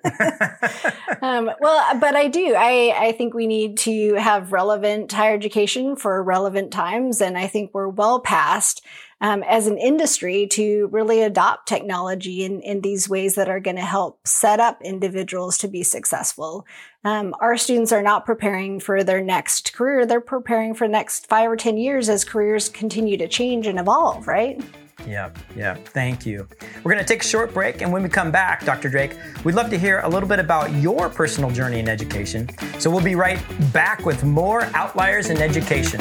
um, 1.22 1.52
well, 1.60 2.00
but 2.00 2.16
I 2.16 2.28
do. 2.28 2.56
I, 2.58 2.96
I 2.98 3.12
think 3.12 3.34
we 3.34 3.46
need 3.46 3.78
to 3.80 4.16
have 4.16 4.52
relevant 4.52 5.12
higher 5.12 5.36
education 5.36 5.96
for 5.96 6.24
relevant 6.24 6.72
times. 6.72 7.22
And 7.22 7.38
I 7.38 7.48
think 7.48 7.72
we're 7.74 7.90
well 7.90 8.20
past 8.22 8.84
um, 9.22 9.44
as 9.44 9.68
an 9.68 9.78
industry 9.78 10.48
to 10.48 10.88
really 10.88 11.22
adopt 11.22 11.68
technology 11.68 12.44
in, 12.44 12.62
in 12.62 12.82
these 12.82 13.10
ways 13.10 13.36
that 13.36 13.50
are 13.50 13.60
going 13.60 13.76
to 13.76 13.82
help 13.82 14.26
set 14.26 14.60
up 14.60 14.82
individuals 14.82 15.58
to 15.60 15.68
be 15.68 15.84
successful. 15.84 16.66
Um, 17.04 17.36
our 17.42 17.58
students 17.58 17.92
are 17.92 18.02
not 18.02 18.26
preparing 18.26 18.80
for 18.80 19.04
their 19.04 19.22
next 19.22 19.74
career. 19.74 20.06
They're 20.06 20.22
preparing 20.22 20.74
for 20.74 20.88
the 20.88 20.94
next 20.94 21.28
five 21.28 21.52
or 21.52 21.56
10 21.56 21.78
years 21.78 22.10
as 22.10 22.24
careers 22.24 22.70
continue 22.70 23.18
to 23.18 23.28
change 23.28 23.68
and 23.68 23.80
evolve, 23.80 24.28
right? 24.28 24.62
Yeah, 25.08 25.32
yeah. 25.56 25.76
Thank 25.76 26.26
you. 26.26 26.48
We're 26.84 26.92
going 26.92 27.04
to 27.04 27.08
take 27.08 27.24
a 27.24 27.28
short 27.28 27.54
break, 27.54 27.82
and 27.82 27.92
when 27.92 28.04
we 28.04 28.10
come 28.10 28.32
back, 28.32 28.66
Dr. 28.66 28.90
Drake, 28.90 29.16
we'd 29.44 29.56
love 29.56 29.70
to 29.70 29.78
hear 29.78 30.00
a 30.02 30.10
little 30.10 30.30
bit 30.30 30.40
about 30.40 30.72
your 30.74 31.10
personal 31.10 31.50
journey 31.50 31.80
in 31.80 31.88
education. 31.88 32.50
So 32.80 32.90
we'll 32.90 33.04
be 33.04 33.16
right 33.16 33.40
back 33.74 34.06
with 34.06 34.24
more 34.24 34.64
Outliers 34.76 35.30
in 35.30 35.42
Education. 35.42 36.00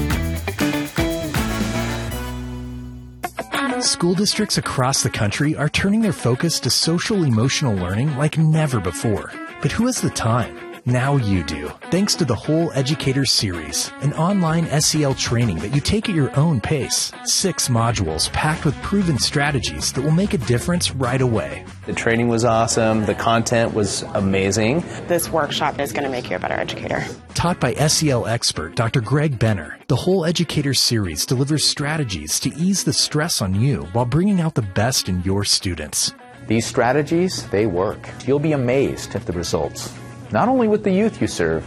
School 3.83 4.15
districts 4.15 4.59
across 4.59 5.03
the 5.03 5.11
country 5.11 5.55
are 5.55 5.69
turning 5.69 6.01
their 6.01 6.13
focus 6.13 6.59
to 6.61 6.71
social 6.71 7.23
emotional 7.23 7.75
learning 7.77 8.17
like 8.17 8.37
never 8.37 8.81
before. 8.81 9.33
But 9.63 9.71
who 9.71 9.87
has 9.87 10.01
the 10.01 10.11
time? 10.11 10.68
Now 10.89 11.17
you 11.17 11.45
do, 11.45 11.69
thanks 11.91 12.15
to 12.15 12.25
the 12.25 12.35
Whole 12.35 12.73
Educator 12.73 13.27
Series, 13.27 13.93
an 14.01 14.15
online 14.15 14.81
SEL 14.81 15.13
training 15.13 15.59
that 15.59 15.75
you 15.75 15.83
take 15.83 16.09
at 16.09 16.15
your 16.15 16.35
own 16.35 16.63
pace. 16.63 17.13
Six 17.25 17.69
modules 17.69 18.33
packed 18.33 18.65
with 18.65 18.75
proven 18.81 19.19
strategies 19.19 19.93
that 19.93 20.01
will 20.01 20.13
make 20.13 20.33
a 20.33 20.39
difference 20.39 20.91
right 20.93 21.21
away. 21.21 21.67
The 21.85 21.93
training 21.93 22.29
was 22.29 22.47
awesome, 22.47 23.05
the 23.05 23.15
content 23.15 23.75
was 23.75 24.01
amazing. 24.15 24.81
This 25.09 25.29
workshop 25.29 25.79
is 25.79 25.93
going 25.93 26.05
to 26.05 26.11
make 26.11 26.31
you 26.31 26.37
a 26.37 26.39
better 26.39 26.55
educator. 26.55 27.05
Taught 27.35 27.61
by 27.61 27.75
SEL 27.75 28.27
expert 28.27 28.75
Dr. 28.75 29.03
Greg 29.03 29.39
Benner, 29.39 29.79
the 29.89 29.97
Whole 29.97 30.25
Educator 30.25 30.73
Series 30.73 31.27
delivers 31.27 31.67
strategies 31.67 32.41
to 32.41 32.49
ease 32.55 32.85
the 32.85 32.95
stress 32.95 33.43
on 33.43 33.55
you 33.55 33.83
while 33.93 34.07
bringing 34.07 34.41
out 34.41 34.55
the 34.55 34.63
best 34.63 35.11
in 35.11 35.23
your 35.23 35.45
students. 35.45 36.15
These 36.47 36.65
strategies, 36.65 37.47
they 37.49 37.67
work. 37.67 38.09
You'll 38.27 38.39
be 38.39 38.53
amazed 38.53 39.15
at 39.15 39.27
the 39.27 39.35
results 39.35 39.93
not 40.33 40.49
only 40.49 40.69
with 40.69 40.85
the 40.85 40.93
youth 40.93 41.21
you 41.21 41.27
serve, 41.27 41.65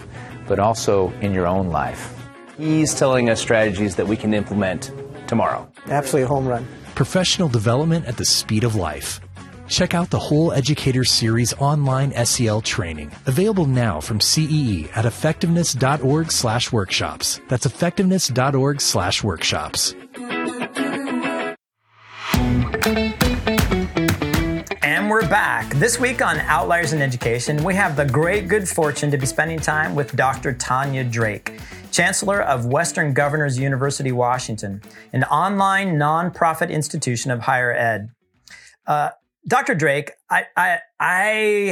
but 0.48 0.60
also 0.60 1.12
in 1.22 1.34
your 1.34 1.48
own 1.48 1.70
life. 1.70 2.18
He's 2.58 2.94
telling 2.94 3.30
us 3.30 3.42
strategies 3.42 3.96
that 3.96 4.08
we 4.08 4.18
can 4.18 4.34
implement 4.34 4.92
tomorrow. 5.28 5.68
Absolutely 5.88 6.24
a 6.24 6.28
home 6.28 6.48
run. 6.48 6.68
Professional 6.96 7.48
development 7.48 8.06
at 8.06 8.18
the 8.18 8.26
speed 8.26 8.64
of 8.64 8.76
life. 8.76 9.22
Check 9.68 9.94
out 9.94 10.10
the 10.10 10.20
whole 10.20 10.52
Educator 10.52 11.06
Series 11.06 11.54
online 11.54 12.14
SEL 12.26 12.62
training, 12.62 13.12
available 13.26 13.66
now 13.66 14.02
from 14.02 14.20
CEE 14.20 14.90
at 14.94 15.06
effectiveness.org 15.06 16.30
slash 16.30 16.74
workshops. 16.74 17.40
That's 17.48 17.66
effectiveness.org 17.66 18.82
we're 25.12 25.28
back. 25.28 25.70
This 25.74 26.00
week 26.00 26.22
on 26.22 26.40
Outliers 26.40 26.94
in 26.94 27.02
Education, 27.02 27.66
we 27.66 27.76
have 27.76 27.98
the 27.98 28.06
great 28.06 28.48
good 28.48 28.66
fortune 28.66 29.12
to 29.12 29.18
be 29.18 29.26
spending 29.26 29.60
time 29.60 29.94
with 29.94 30.16
Dr. 30.16 30.54
Tonya 30.54 31.12
Drake, 31.12 31.60
Chancellor 31.92 32.42
of 32.42 32.68
Western 32.68 33.14
Governors 33.14 33.60
University, 33.60 34.14
Washington, 34.14 34.82
an 35.12 35.26
online 35.26 35.98
nonprofit 35.98 36.70
institution 36.70 37.30
of 37.30 37.42
higher 37.42 37.74
ed. 37.74 38.12
Uh, 38.88 39.10
Dr. 39.46 39.76
Drake, 39.76 40.12
I, 40.30 40.46
I, 40.56 40.80
I 40.98 41.24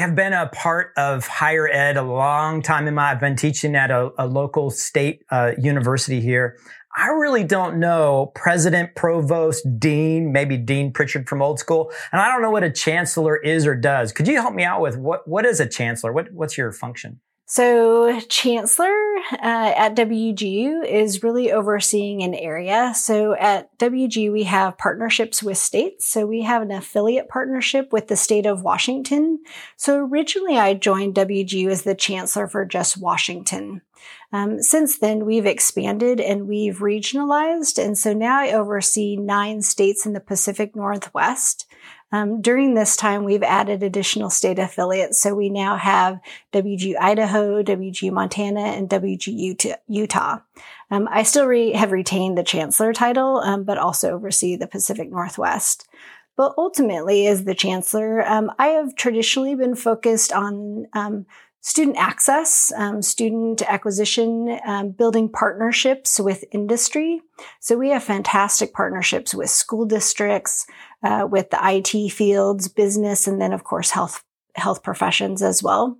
have 0.01 0.15
been 0.15 0.34
a 0.34 0.48
part 0.48 0.91
of 0.98 1.25
higher 1.25 1.69
ed 1.69 1.96
a 1.96 2.03
long 2.03 2.62
time 2.62 2.89
in 2.89 2.93
my. 2.93 3.10
I've 3.10 3.22
been 3.22 3.38
teaching 3.38 3.74
at 3.74 3.89
a, 3.89 4.10
a 4.17 4.27
local 4.27 4.69
state 4.69 5.24
uh, 5.31 5.53
university 5.58 6.19
here. 6.19 6.58
I 7.00 7.08
really 7.08 7.46
don't 7.46 7.79
know 7.79 8.34
president, 8.36 8.94
provost, 8.94 9.79
dean, 9.79 10.34
maybe 10.34 10.58
Dean 10.58 10.91
Pritchard 10.91 11.29
from 11.29 11.41
old 11.41 11.58
school. 11.58 11.94
And 12.12 12.20
I 12.20 12.27
don't 12.27 12.41
know 12.41 12.51
what 12.51 12.65
a 12.65 12.70
chancellor 12.70 13.38
is 13.38 13.65
or 13.65 13.74
does. 13.74 14.12
Could 14.12 14.27
you 14.27 14.36
help 14.36 14.53
me 14.53 14.65
out 14.65 14.82
with 14.82 14.98
what, 14.98 15.25
what 15.25 15.46
is 15.46 15.62
a 15.62 15.65
chancellor? 15.65 16.12
What, 16.12 16.34
what's 16.34 16.58
your 16.58 16.74
function? 16.74 17.22
So, 17.46 18.20
chancellor 18.29 18.94
uh, 19.32 19.74
at 19.75 19.96
WGU 19.96 20.86
is 20.86 21.24
really 21.24 21.51
overseeing 21.51 22.22
an 22.22 22.36
area. 22.36 22.94
So, 22.96 23.34
at 23.34 23.75
WGU, 23.79 24.32
we 24.32 24.44
have 24.44 24.77
partnerships 24.77 25.41
with 25.41 25.58
states. 25.58 26.06
So, 26.06 26.27
we 26.27 26.44
have 26.44 26.62
an 26.62 26.70
affiliate 26.70 27.27
partnership 27.27 27.91
with 27.91 28.08
the 28.08 28.15
state 28.15 28.46
of 28.46 28.62
Washington. 28.62 29.39
So, 29.77 29.98
originally, 29.98 30.60
I 30.60 30.75
joined 30.75 31.15
WGU 31.15 31.72
as 31.72 31.82
the 31.82 31.96
chancellor 31.96 32.48
for 32.48 32.65
just 32.65 33.01
Washington. 33.01 33.82
Um, 34.31 34.62
since 34.62 34.98
then, 34.98 35.25
we've 35.25 35.45
expanded 35.45 36.19
and 36.19 36.48
we've 36.48 36.77
regionalized. 36.77 37.83
And 37.83 37.98
so 37.98 38.13
now 38.13 38.39
I 38.39 38.51
oversee 38.51 39.15
nine 39.15 39.62
states 39.62 40.05
in 40.05 40.13
the 40.13 40.19
Pacific 40.19 40.75
Northwest. 40.75 41.65
Um, 42.12 42.41
during 42.41 42.74
this 42.74 42.95
time, 42.95 43.24
we've 43.24 43.43
added 43.43 43.83
additional 43.83 44.29
state 44.29 44.57
affiliates. 44.57 45.21
So 45.21 45.36
we 45.36 45.50
now 45.50 45.77
have 45.77 46.19
WG 46.53 46.95
Idaho, 47.00 47.62
WG 47.62 48.12
Montana, 48.12 48.62
and 48.62 48.89
WG 48.89 49.77
Utah. 49.88 50.39
Um, 50.91 51.07
I 51.12 51.24
still 51.24 51.45
re- 51.45 51.74
have 51.74 51.91
retained 51.91 52.38
the 52.38 52.43
chancellor 52.43 52.93
title, 52.93 53.38
um, 53.38 53.63
but 53.63 53.77
also 53.77 54.12
oversee 54.12 54.55
the 54.55 54.67
Pacific 54.67 55.12
Northwest. 55.12 55.88
But 56.36 56.53
ultimately, 56.57 57.27
as 57.27 57.43
the 57.43 57.53
chancellor, 57.53 58.25
um, 58.27 58.51
I 58.57 58.67
have 58.67 58.95
traditionally 58.95 59.55
been 59.55 59.75
focused 59.75 60.31
on 60.31 60.88
um, 60.93 61.25
student 61.62 61.98
access, 61.98 62.72
um, 62.75 63.01
student 63.01 63.62
acquisition, 63.63 64.60
um, 64.66 64.92
building 64.92 65.30
partnerships 65.30 66.20
with 66.20 66.46
industry. 66.51 67.22
So 67.60 67.78
we 67.78 67.89
have 67.89 68.04
fantastic 68.04 68.74
partnerships 68.74 69.34
with 69.34 69.50
school 69.50 69.86
districts, 69.86 70.66
uh, 71.04 71.28
with 71.30 71.50
the 71.50 71.60
IT 71.62 72.10
fields, 72.12 72.68
business, 72.68 73.28
and 73.28 73.42
then 73.42 73.54
of 73.54 73.63
course 73.63 73.92
health 73.92 74.24
health 74.56 74.84
professions 74.84 75.42
as 75.42 75.62
well. 75.62 75.98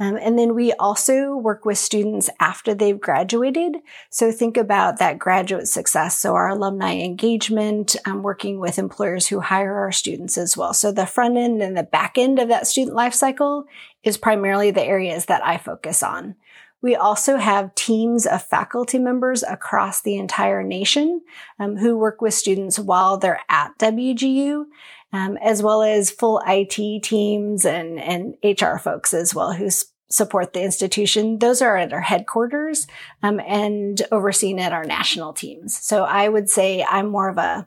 Um, 0.00 0.16
and 0.20 0.38
then 0.38 0.54
we 0.54 0.72
also 0.72 1.36
work 1.36 1.64
with 1.64 1.78
students 1.78 2.28
after 2.40 2.74
they've 2.74 3.00
graduated. 3.00 3.76
So 4.10 4.32
think 4.32 4.56
about 4.56 4.98
that 4.98 5.18
graduate 5.18 5.68
success. 5.68 6.18
So 6.18 6.34
our 6.34 6.48
alumni 6.48 6.96
engagement, 6.96 7.94
um, 8.06 8.22
working 8.22 8.58
with 8.58 8.78
employers 8.78 9.28
who 9.28 9.40
hire 9.40 9.74
our 9.74 9.92
students 9.92 10.36
as 10.36 10.56
well. 10.56 10.74
So 10.74 10.90
the 10.90 11.06
front 11.06 11.36
end 11.36 11.62
and 11.62 11.76
the 11.76 11.82
back 11.82 12.18
end 12.18 12.38
of 12.38 12.48
that 12.48 12.66
student 12.66 12.96
life 12.96 13.14
cycle 13.14 13.66
is 14.04 14.16
primarily 14.16 14.70
the 14.70 14.82
areas 14.82 15.26
that 15.26 15.44
I 15.44 15.56
focus 15.56 16.02
on. 16.02 16.36
We 16.80 16.96
also 16.96 17.36
have 17.36 17.74
teams 17.76 18.26
of 18.26 18.42
faculty 18.42 18.98
members 18.98 19.44
across 19.44 20.02
the 20.02 20.16
entire 20.16 20.64
nation 20.64 21.22
um, 21.60 21.76
who 21.76 21.96
work 21.96 22.20
with 22.20 22.34
students 22.34 22.78
while 22.78 23.18
they're 23.18 23.40
at 23.48 23.78
WGU, 23.78 24.64
um, 25.12 25.36
as 25.36 25.62
well 25.62 25.82
as 25.82 26.10
full 26.10 26.42
IT 26.44 27.02
teams 27.04 27.64
and, 27.64 28.00
and 28.00 28.34
HR 28.42 28.78
folks 28.78 29.14
as 29.14 29.32
well 29.32 29.52
who 29.52 29.70
support 30.12 30.52
the 30.52 30.62
institution. 30.62 31.38
Those 31.38 31.62
are 31.62 31.76
at 31.76 31.92
our 31.92 32.00
headquarters 32.00 32.86
um, 33.22 33.40
and 33.40 34.02
overseen 34.10 34.58
at 34.58 34.72
our 34.72 34.84
national 34.84 35.32
teams. 35.32 35.78
So 35.78 36.04
I 36.04 36.28
would 36.28 36.50
say 36.50 36.84
I'm 36.84 37.08
more 37.08 37.28
of 37.28 37.38
a 37.38 37.66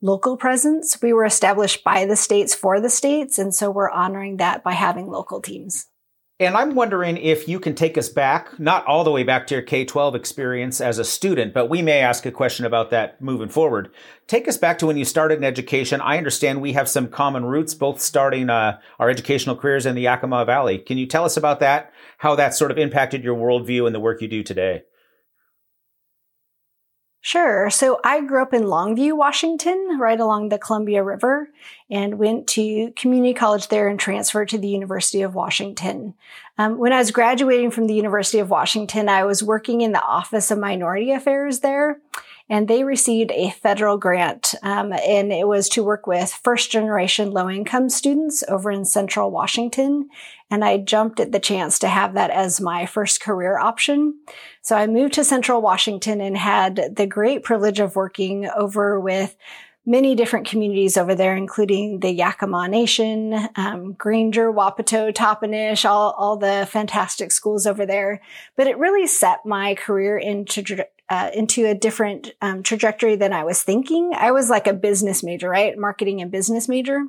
local 0.00 0.36
presence. 0.36 1.00
We 1.02 1.12
were 1.12 1.24
established 1.24 1.84
by 1.84 2.06
the 2.06 2.16
states 2.16 2.54
for 2.54 2.80
the 2.80 2.90
states, 2.90 3.38
and 3.38 3.54
so 3.54 3.70
we're 3.70 3.90
honoring 3.90 4.38
that 4.38 4.62
by 4.62 4.72
having 4.72 5.08
local 5.08 5.40
teams. 5.40 5.86
And 6.40 6.56
I'm 6.56 6.74
wondering 6.74 7.18
if 7.18 7.48
you 7.48 7.60
can 7.60 7.74
take 7.74 7.98
us 7.98 8.08
back, 8.08 8.58
not 8.58 8.86
all 8.86 9.04
the 9.04 9.10
way 9.10 9.24
back 9.24 9.46
to 9.48 9.56
your 9.56 9.62
K 9.62 9.84
12 9.84 10.14
experience 10.14 10.80
as 10.80 10.98
a 10.98 11.04
student, 11.04 11.52
but 11.52 11.68
we 11.68 11.82
may 11.82 12.00
ask 12.00 12.24
a 12.24 12.32
question 12.32 12.64
about 12.64 12.88
that 12.90 13.20
moving 13.20 13.50
forward. 13.50 13.90
Take 14.26 14.48
us 14.48 14.56
back 14.56 14.78
to 14.78 14.86
when 14.86 14.96
you 14.96 15.04
started 15.04 15.36
in 15.36 15.44
education. 15.44 16.00
I 16.00 16.16
understand 16.16 16.62
we 16.62 16.72
have 16.72 16.88
some 16.88 17.08
common 17.08 17.44
roots, 17.44 17.74
both 17.74 18.00
starting 18.00 18.48
uh, 18.48 18.78
our 18.98 19.10
educational 19.10 19.54
careers 19.54 19.84
in 19.84 19.94
the 19.94 20.00
Yakima 20.00 20.46
Valley. 20.46 20.78
Can 20.78 20.96
you 20.96 21.04
tell 21.04 21.26
us 21.26 21.36
about 21.36 21.60
that? 21.60 21.92
How 22.16 22.34
that 22.36 22.54
sort 22.54 22.70
of 22.70 22.78
impacted 22.78 23.22
your 23.22 23.36
worldview 23.36 23.84
and 23.84 23.94
the 23.94 24.00
work 24.00 24.22
you 24.22 24.28
do 24.28 24.42
today? 24.42 24.84
Sure. 27.22 27.68
So 27.68 28.00
I 28.02 28.22
grew 28.22 28.40
up 28.40 28.54
in 28.54 28.62
Longview, 28.62 29.14
Washington, 29.14 29.98
right 30.00 30.18
along 30.18 30.48
the 30.48 30.58
Columbia 30.58 31.02
River, 31.02 31.50
and 31.90 32.18
went 32.18 32.46
to 32.48 32.92
community 32.96 33.34
college 33.34 33.68
there 33.68 33.88
and 33.88 34.00
transferred 34.00 34.48
to 34.48 34.58
the 34.58 34.68
University 34.68 35.20
of 35.20 35.34
Washington. 35.34 36.14
Um, 36.56 36.78
when 36.78 36.94
I 36.94 36.98
was 36.98 37.10
graduating 37.10 37.72
from 37.72 37.88
the 37.88 37.94
University 37.94 38.38
of 38.38 38.48
Washington, 38.48 39.10
I 39.10 39.24
was 39.24 39.42
working 39.42 39.82
in 39.82 39.92
the 39.92 40.02
Office 40.02 40.50
of 40.50 40.58
Minority 40.58 41.12
Affairs 41.12 41.60
there, 41.60 42.00
and 42.48 42.68
they 42.68 42.84
received 42.84 43.32
a 43.32 43.50
federal 43.50 43.98
grant, 43.98 44.54
um, 44.62 44.94
and 44.94 45.30
it 45.30 45.46
was 45.46 45.68
to 45.70 45.84
work 45.84 46.06
with 46.06 46.32
first 46.32 46.72
generation 46.72 47.32
low 47.32 47.50
income 47.50 47.90
students 47.90 48.42
over 48.48 48.70
in 48.70 48.86
central 48.86 49.30
Washington. 49.30 50.08
And 50.50 50.64
I 50.64 50.78
jumped 50.78 51.20
at 51.20 51.32
the 51.32 51.38
chance 51.38 51.78
to 51.78 51.88
have 51.88 52.14
that 52.14 52.30
as 52.30 52.60
my 52.60 52.84
first 52.84 53.20
career 53.20 53.58
option. 53.58 54.18
So 54.62 54.76
I 54.76 54.86
moved 54.86 55.14
to 55.14 55.24
central 55.24 55.62
Washington 55.62 56.20
and 56.20 56.36
had 56.36 56.96
the 56.96 57.06
great 57.06 57.44
privilege 57.44 57.78
of 57.78 57.96
working 57.96 58.48
over 58.48 58.98
with 58.98 59.36
many 59.86 60.14
different 60.14 60.46
communities 60.46 60.96
over 60.96 61.14
there, 61.14 61.36
including 61.36 62.00
the 62.00 62.16
Yakama 62.16 62.68
Nation, 62.68 63.48
um, 63.56 63.94
Granger, 63.94 64.52
Wapato, 64.52 65.12
Toppenish, 65.12 65.88
all, 65.88 66.12
all 66.18 66.36
the 66.36 66.68
fantastic 66.70 67.32
schools 67.32 67.66
over 67.66 67.86
there. 67.86 68.20
But 68.56 68.66
it 68.66 68.78
really 68.78 69.06
set 69.06 69.46
my 69.46 69.74
career 69.74 70.18
into, 70.18 70.84
uh, 71.08 71.30
into 71.34 71.66
a 71.66 71.74
different 71.74 72.32
um, 72.42 72.62
trajectory 72.62 73.16
than 73.16 73.32
I 73.32 73.44
was 73.44 73.62
thinking. 73.62 74.12
I 74.14 74.32
was 74.32 74.50
like 74.50 74.66
a 74.66 74.74
business 74.74 75.22
major, 75.22 75.48
right? 75.48 75.76
Marketing 75.78 76.20
and 76.20 76.30
business 76.30 76.68
major. 76.68 77.02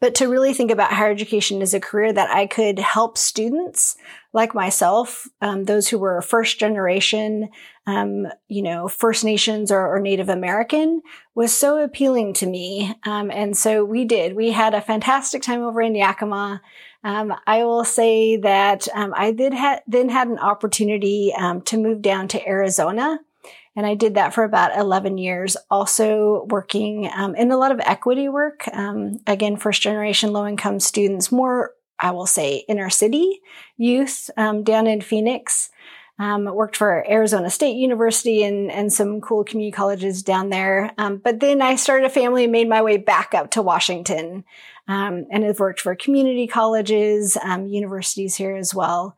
But 0.00 0.14
to 0.16 0.28
really 0.28 0.54
think 0.54 0.70
about 0.70 0.92
higher 0.92 1.10
education 1.10 1.62
as 1.62 1.74
a 1.74 1.80
career 1.80 2.12
that 2.12 2.30
I 2.30 2.46
could 2.46 2.78
help 2.78 3.18
students 3.18 3.96
like 4.32 4.54
myself, 4.54 5.28
um, 5.40 5.64
those 5.64 5.88
who 5.88 5.98
were 5.98 6.22
first 6.22 6.58
generation, 6.58 7.50
um, 7.86 8.28
you 8.48 8.62
know, 8.62 8.88
First 8.88 9.24
Nations 9.24 9.72
or, 9.72 9.94
or, 9.94 10.00
Native 10.00 10.28
American 10.28 11.02
was 11.34 11.56
so 11.56 11.82
appealing 11.82 12.34
to 12.34 12.46
me. 12.46 12.94
Um, 13.04 13.30
and 13.30 13.56
so 13.56 13.84
we 13.84 14.04
did. 14.04 14.36
We 14.36 14.52
had 14.52 14.74
a 14.74 14.80
fantastic 14.80 15.42
time 15.42 15.62
over 15.62 15.82
in 15.82 15.94
Yakima. 15.94 16.62
Um, 17.02 17.34
I 17.46 17.64
will 17.64 17.84
say 17.84 18.36
that 18.36 18.86
um, 18.94 19.12
I 19.16 19.32
did 19.32 19.54
ha- 19.54 19.80
then 19.86 20.10
had 20.10 20.28
an 20.28 20.38
opportunity 20.38 21.32
um, 21.36 21.62
to 21.62 21.78
move 21.78 22.02
down 22.02 22.28
to 22.28 22.46
Arizona 22.46 23.18
and 23.76 23.86
I 23.86 23.94
did 23.94 24.14
that 24.14 24.34
for 24.34 24.44
about 24.44 24.76
11 24.76 25.18
years, 25.18 25.56
also 25.70 26.44
working 26.50 27.08
um, 27.14 27.34
in 27.36 27.52
a 27.52 27.56
lot 27.56 27.70
of 27.70 27.80
equity 27.80 28.28
work. 28.28 28.66
Um, 28.72 29.20
again, 29.26 29.56
first 29.56 29.80
generation 29.80 30.32
low 30.32 30.46
income 30.46 30.80
students, 30.80 31.30
more, 31.30 31.72
I 31.98 32.10
will 32.10 32.26
say, 32.26 32.64
inner 32.68 32.90
city 32.90 33.40
youth 33.76 34.28
um, 34.36 34.64
down 34.64 34.86
in 34.86 35.00
Phoenix. 35.00 35.70
Um, 36.18 36.44
worked 36.44 36.76
for 36.76 37.08
Arizona 37.08 37.48
State 37.48 37.76
University 37.76 38.42
and, 38.42 38.70
and 38.70 38.92
some 38.92 39.22
cool 39.22 39.42
community 39.42 39.72
colleges 39.72 40.22
down 40.22 40.50
there. 40.50 40.92
Um, 40.98 41.16
but 41.16 41.40
then 41.40 41.62
I 41.62 41.76
started 41.76 42.04
a 42.04 42.10
family 42.10 42.42
and 42.44 42.52
made 42.52 42.68
my 42.68 42.82
way 42.82 42.98
back 42.98 43.32
up 43.32 43.52
to 43.52 43.62
Washington 43.62 44.44
um, 44.86 45.26
and 45.30 45.44
have 45.44 45.60
worked 45.60 45.80
for 45.80 45.94
community 45.94 46.46
colleges, 46.46 47.38
universities 47.66 48.34
here 48.34 48.54
as 48.54 48.74
well. 48.74 49.16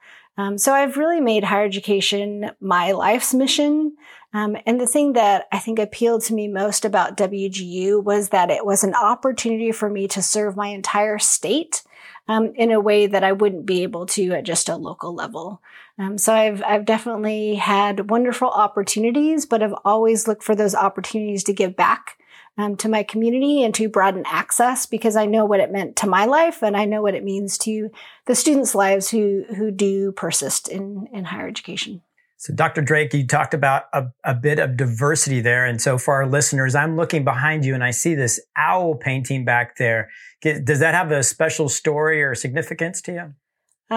so 0.57 0.73
I've 0.73 0.97
really 0.97 1.21
made 1.21 1.43
higher 1.43 1.65
education 1.65 2.53
my 2.61 2.93
life's 2.93 3.35
mission. 3.35 3.97
Um, 4.35 4.57
and 4.65 4.81
the 4.81 4.87
thing 4.87 5.13
that 5.13 5.47
I 5.53 5.59
think 5.59 5.79
appealed 5.79 6.23
to 6.23 6.35
me 6.35 6.49
most 6.49 6.85
about 6.85 7.17
WGU 7.17 8.03
was 8.03 8.31
that 8.31 8.51
it 8.51 8.65
was 8.65 8.83
an 8.83 8.95
opportunity 8.95 9.73
for 9.73 9.91
me 9.91 10.09
to 10.09 10.23
serve 10.23 10.57
my 10.57 10.69
entire 10.69 11.19
state 11.19 11.83
um, 12.29 12.53
in 12.55 12.71
a 12.71 12.81
way 12.81 13.07
that 13.07 13.25
I 13.25 13.33
wouldn't 13.33 13.67
be 13.67 13.83
able 13.83 14.07
to 14.07 14.33
at 14.33 14.45
just 14.45 14.69
a 14.69 14.77
local 14.77 15.15
level. 15.15 15.61
Um, 15.99 16.17
so 16.17 16.33
I've 16.33 16.63
I've 16.63 16.85
definitely 16.87 17.57
had 17.57 18.11
wonderful 18.11 18.49
opportunities, 18.49 19.45
but 19.45 19.63
I've 19.63 19.75
always 19.85 20.27
looked 20.27 20.43
for 20.43 20.55
those 20.55 20.75
opportunities 20.75 21.45
to 21.45 21.53
give 21.53 21.77
back 21.77 22.19
um, 22.57 22.77
to 22.77 22.89
my 22.89 23.03
community 23.03 23.63
and 23.63 23.75
to 23.75 23.89
broaden 23.89 24.25
access 24.27 24.87
because 24.87 25.17
I 25.17 25.27
know 25.27 25.45
what 25.45 25.61
it 25.61 25.73
meant 25.73 25.97
to 25.97 26.07
my 26.07 26.25
life 26.25 26.63
and 26.63 26.77
I 26.77 26.85
know 26.85 27.03
what 27.03 27.15
it 27.15 27.25
means 27.25 27.59
to 27.59 27.91
the 28.27 28.35
students' 28.35 28.75
lives 28.75 29.11
who 29.11 29.45
who 29.57 29.71
do 29.71 30.13
persist 30.13 30.69
in 30.69 31.09
in 31.13 31.25
higher 31.25 31.49
education. 31.49 32.03
So, 32.43 32.53
Dr. 32.53 32.83
Drake, 32.83 33.15
you 33.15 33.25
talked 33.25 33.55
about 33.55 33.85
a, 33.93 34.07
a, 34.25 34.35
bit 34.35 34.59
of 34.59 34.77
diversity 34.77 35.41
there. 35.41 35.65
And 35.65 35.81
so, 35.81 35.97
for 35.97 36.15
our 36.15 36.27
listeners, 36.27 36.75
I'm 36.75 36.97
looking 36.97 37.23
behind 37.23 37.65
you 37.65 37.73
and 37.73 37.85
I 37.85 37.93
see 37.93 38.17
this 38.17 38.41
owl 38.57 38.97
painting 38.97 39.45
back 39.45 39.77
there. 39.77 40.11
Does 40.41 40.81
that 40.81 40.93
have 40.93 41.13
a 41.13 41.23
special 41.23 41.69
story 41.69 42.21
or 42.21 42.35
significance 42.35 43.01
to 43.03 43.13
you? 43.13 43.35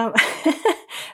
Um, 0.00 0.12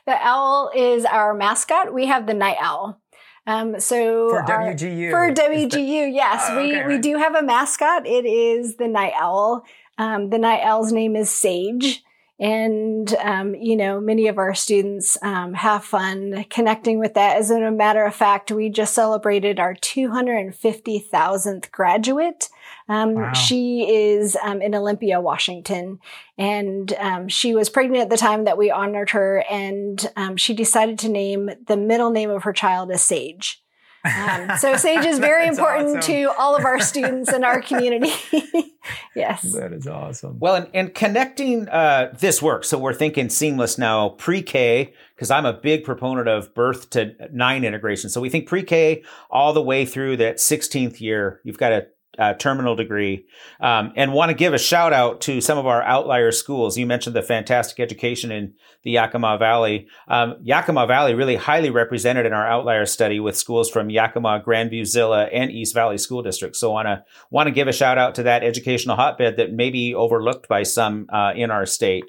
the 0.07 0.15
owl 0.15 0.73
is 0.77 1.07
our 1.07 1.33
mascot. 1.33 1.95
We 1.95 2.05
have 2.05 2.27
the 2.27 2.35
night 2.35 2.59
owl. 2.61 3.01
Um, 3.47 3.81
so 3.81 4.29
for 4.29 4.43
our, 4.43 4.75
WGU, 4.75 5.11
for 5.11 5.33
WGU, 5.33 6.13
yes, 6.13 6.45
oh, 6.51 6.59
okay, 6.59 6.67
we 6.67 6.77
right. 6.77 6.87
we 6.87 6.99
do 6.99 7.17
have 7.17 7.35
a 7.35 7.43
mascot. 7.43 8.07
It 8.07 8.27
is 8.27 8.77
the 8.77 8.89
night 8.89 9.15
owl. 9.19 9.65
Um, 9.97 10.29
the 10.29 10.39
night 10.39 10.61
owl's 10.65 10.93
name 10.93 11.17
is 11.17 11.31
Sage. 11.31 12.03
And, 12.43 13.15
um, 13.21 13.55
you 13.55 13.77
know, 13.77 14.01
many 14.01 14.27
of 14.27 14.37
our 14.37 14.53
students 14.53 15.17
um, 15.23 15.55
have 15.55 15.85
fun 15.85 16.45
connecting 16.51 16.99
with 16.99 17.15
that. 17.15 17.37
As 17.37 17.53
a 17.53 17.71
matter 17.71 18.05
of 18.05 18.17
fact, 18.17 18.51
we 18.51 18.69
just 18.69 18.95
celebrated 18.95 19.61
our 19.61 19.75
250,000th 19.75 21.71
graduate. 21.71 22.49
Um, 22.89 23.15
wow. 23.15 23.33
She 23.33 23.89
is 23.89 24.37
um, 24.43 24.61
in 24.61 24.75
Olympia, 24.75 25.21
Washington, 25.21 26.01
and 26.37 26.93
um, 26.95 27.29
she 27.29 27.55
was 27.55 27.71
pregnant 27.71 28.03
at 28.03 28.11
the 28.11 28.17
time 28.17 28.43
that 28.47 28.59
we 28.59 28.73
honored 28.73 29.11
her. 29.11 29.45
And 29.49 30.05
um, 30.17 30.37
she 30.37 30.53
decided 30.53 30.99
to 30.99 31.09
name 31.09 31.49
the 31.69 31.77
middle 31.77 32.11
name 32.11 32.31
of 32.31 32.43
her 32.43 32.53
child 32.53 32.91
as 32.91 33.03
Sage. 33.03 33.62
Um, 34.05 34.57
so 34.59 34.77
SAGE 34.77 35.05
is 35.05 35.19
very 35.21 35.47
important 35.47 35.99
awesome. 35.99 36.15
to 36.15 36.33
all 36.39 36.57
of 36.57 36.65
our 36.65 36.81
students 36.81 37.33
in 37.33 37.45
our 37.45 37.61
community. 37.63 38.13
yes. 39.15 39.43
That 39.53 39.73
is 39.73 39.87
awesome. 39.87 40.39
Well, 40.41 40.57
and, 40.57 40.69
and 40.75 40.95
connecting 40.95 41.69
uh, 41.69 42.15
this 42.19 42.43
work, 42.43 42.65
so 42.65 42.79
we're 42.79 42.95
thinking 42.95 43.29
seamless 43.29 43.79
now, 43.79 44.11
pre-K, 44.11 44.93
because 45.15 45.31
I'm 45.31 45.47
a 45.47 45.53
big 45.53 45.85
proponent 45.85 46.29
of 46.29 46.55
birth 46.55 46.91
to 46.91 47.15
nine 47.33 47.65
integration. 47.65 48.11
So 48.11 48.21
we 48.21 48.29
think 48.29 48.49
pre-K 48.49 49.05
all 49.31 49.53
the 49.53 49.63
way 49.63 49.87
through 49.87 50.17
that 50.19 50.37
16th 50.37 51.01
year. 51.01 51.41
You've 51.45 51.59
got 51.59 51.73
a 51.73 51.87
uh, 52.19 52.35
terminal 52.35 52.77
degree, 52.77 53.25
um, 53.61 53.93
and 53.97 54.13
want 54.13 54.31
to 54.31 54.35
give 54.35 54.53
a 54.53 54.59
shout 54.59 54.93
out 54.93 55.21
to 55.23 55.41
some 55.41 55.59
of 55.59 55.67
our 55.67 55.83
outlier 55.83 56.31
schools. 56.31 56.77
You 56.77 56.87
mentioned 56.87 57.17
the 57.17 57.23
fantastic 57.23 57.81
education 57.81 58.31
in 58.31 58.55
the 58.83 58.93
Yakima 58.93 59.39
Valley. 59.39 59.89
Um, 60.09 60.37
Yakima 60.43 60.87
Valley 60.87 61.15
really 61.15 61.37
highly 61.37 61.71
represented 61.71 62.27
in 62.27 62.33
our 62.33 62.47
outlier 62.47 62.87
study 62.87 63.21
with 63.21 63.37
schools 63.37 63.71
from 63.71 63.91
Yakima, 63.91 64.43
Grandview, 64.47 64.85
Zillah, 64.85 65.27
and 65.27 65.51
East 65.51 65.75
Valley 65.75 65.99
School 65.99 66.23
District. 66.23 66.55
So 66.57 66.73
want 66.73 66.87
to 66.87 67.05
want 67.31 67.47
to 67.47 67.53
give 67.53 67.69
a 67.69 67.73
shout 67.73 67.99
out 67.99 68.15
to 68.17 68.25
that 68.25 68.45
educational 68.45 68.97
hotbed 68.97 69.37
that 69.37 69.53
may 69.53 69.71
be 69.71 69.95
overlooked 69.95 70.49
by 70.49 70.65
some 70.65 71.07
uh, 71.11 71.33
in 71.35 71.51
our 71.51 71.67
state. 71.67 72.05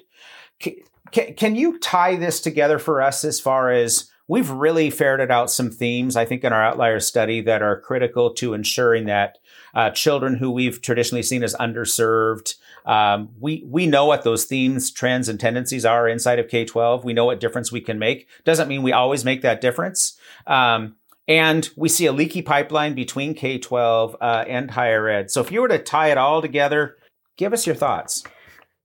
C- 0.62 0.84
can 1.12 1.54
you 1.54 1.78
tie 1.78 2.16
this 2.16 2.40
together 2.40 2.78
for 2.78 3.00
us 3.00 3.24
as 3.24 3.38
far 3.38 3.70
as 3.70 4.10
we've 4.26 4.50
really 4.50 4.90
ferreted 4.90 5.30
out 5.30 5.50
some 5.50 5.70
themes, 5.70 6.16
I 6.16 6.24
think, 6.24 6.44
in 6.44 6.52
our 6.52 6.64
outlier 6.64 7.00
study 7.00 7.40
that 7.42 7.62
are 7.62 7.80
critical 7.80 8.34
to 8.34 8.54
ensuring 8.54 9.06
that 9.06 9.38
uh, 9.74 9.90
children 9.90 10.36
who 10.36 10.50
we've 10.50 10.80
traditionally 10.80 11.22
seen 11.22 11.42
as 11.42 11.54
underserved, 11.56 12.54
um, 12.86 13.30
we 13.40 13.64
we 13.66 13.86
know 13.86 14.06
what 14.06 14.22
those 14.22 14.44
themes, 14.44 14.90
trends, 14.90 15.28
and 15.28 15.40
tendencies 15.40 15.84
are 15.84 16.08
inside 16.08 16.38
of 16.38 16.48
K 16.48 16.64
twelve. 16.64 17.04
We 17.04 17.12
know 17.12 17.24
what 17.24 17.40
difference 17.40 17.72
we 17.72 17.80
can 17.80 17.98
make. 17.98 18.28
Doesn't 18.44 18.68
mean 18.68 18.82
we 18.82 18.92
always 18.92 19.24
make 19.24 19.42
that 19.42 19.60
difference. 19.60 20.18
Um, 20.46 20.96
and 21.26 21.70
we 21.76 21.88
see 21.88 22.06
a 22.06 22.12
leaky 22.12 22.42
pipeline 22.42 22.94
between 22.94 23.34
K 23.34 23.58
twelve 23.58 24.16
uh, 24.20 24.44
and 24.46 24.70
higher 24.70 25.08
ed. 25.08 25.30
So 25.30 25.40
if 25.40 25.50
you 25.50 25.60
were 25.60 25.68
to 25.68 25.78
tie 25.78 26.10
it 26.10 26.18
all 26.18 26.42
together, 26.42 26.96
give 27.36 27.52
us 27.52 27.66
your 27.66 27.76
thoughts. 27.76 28.22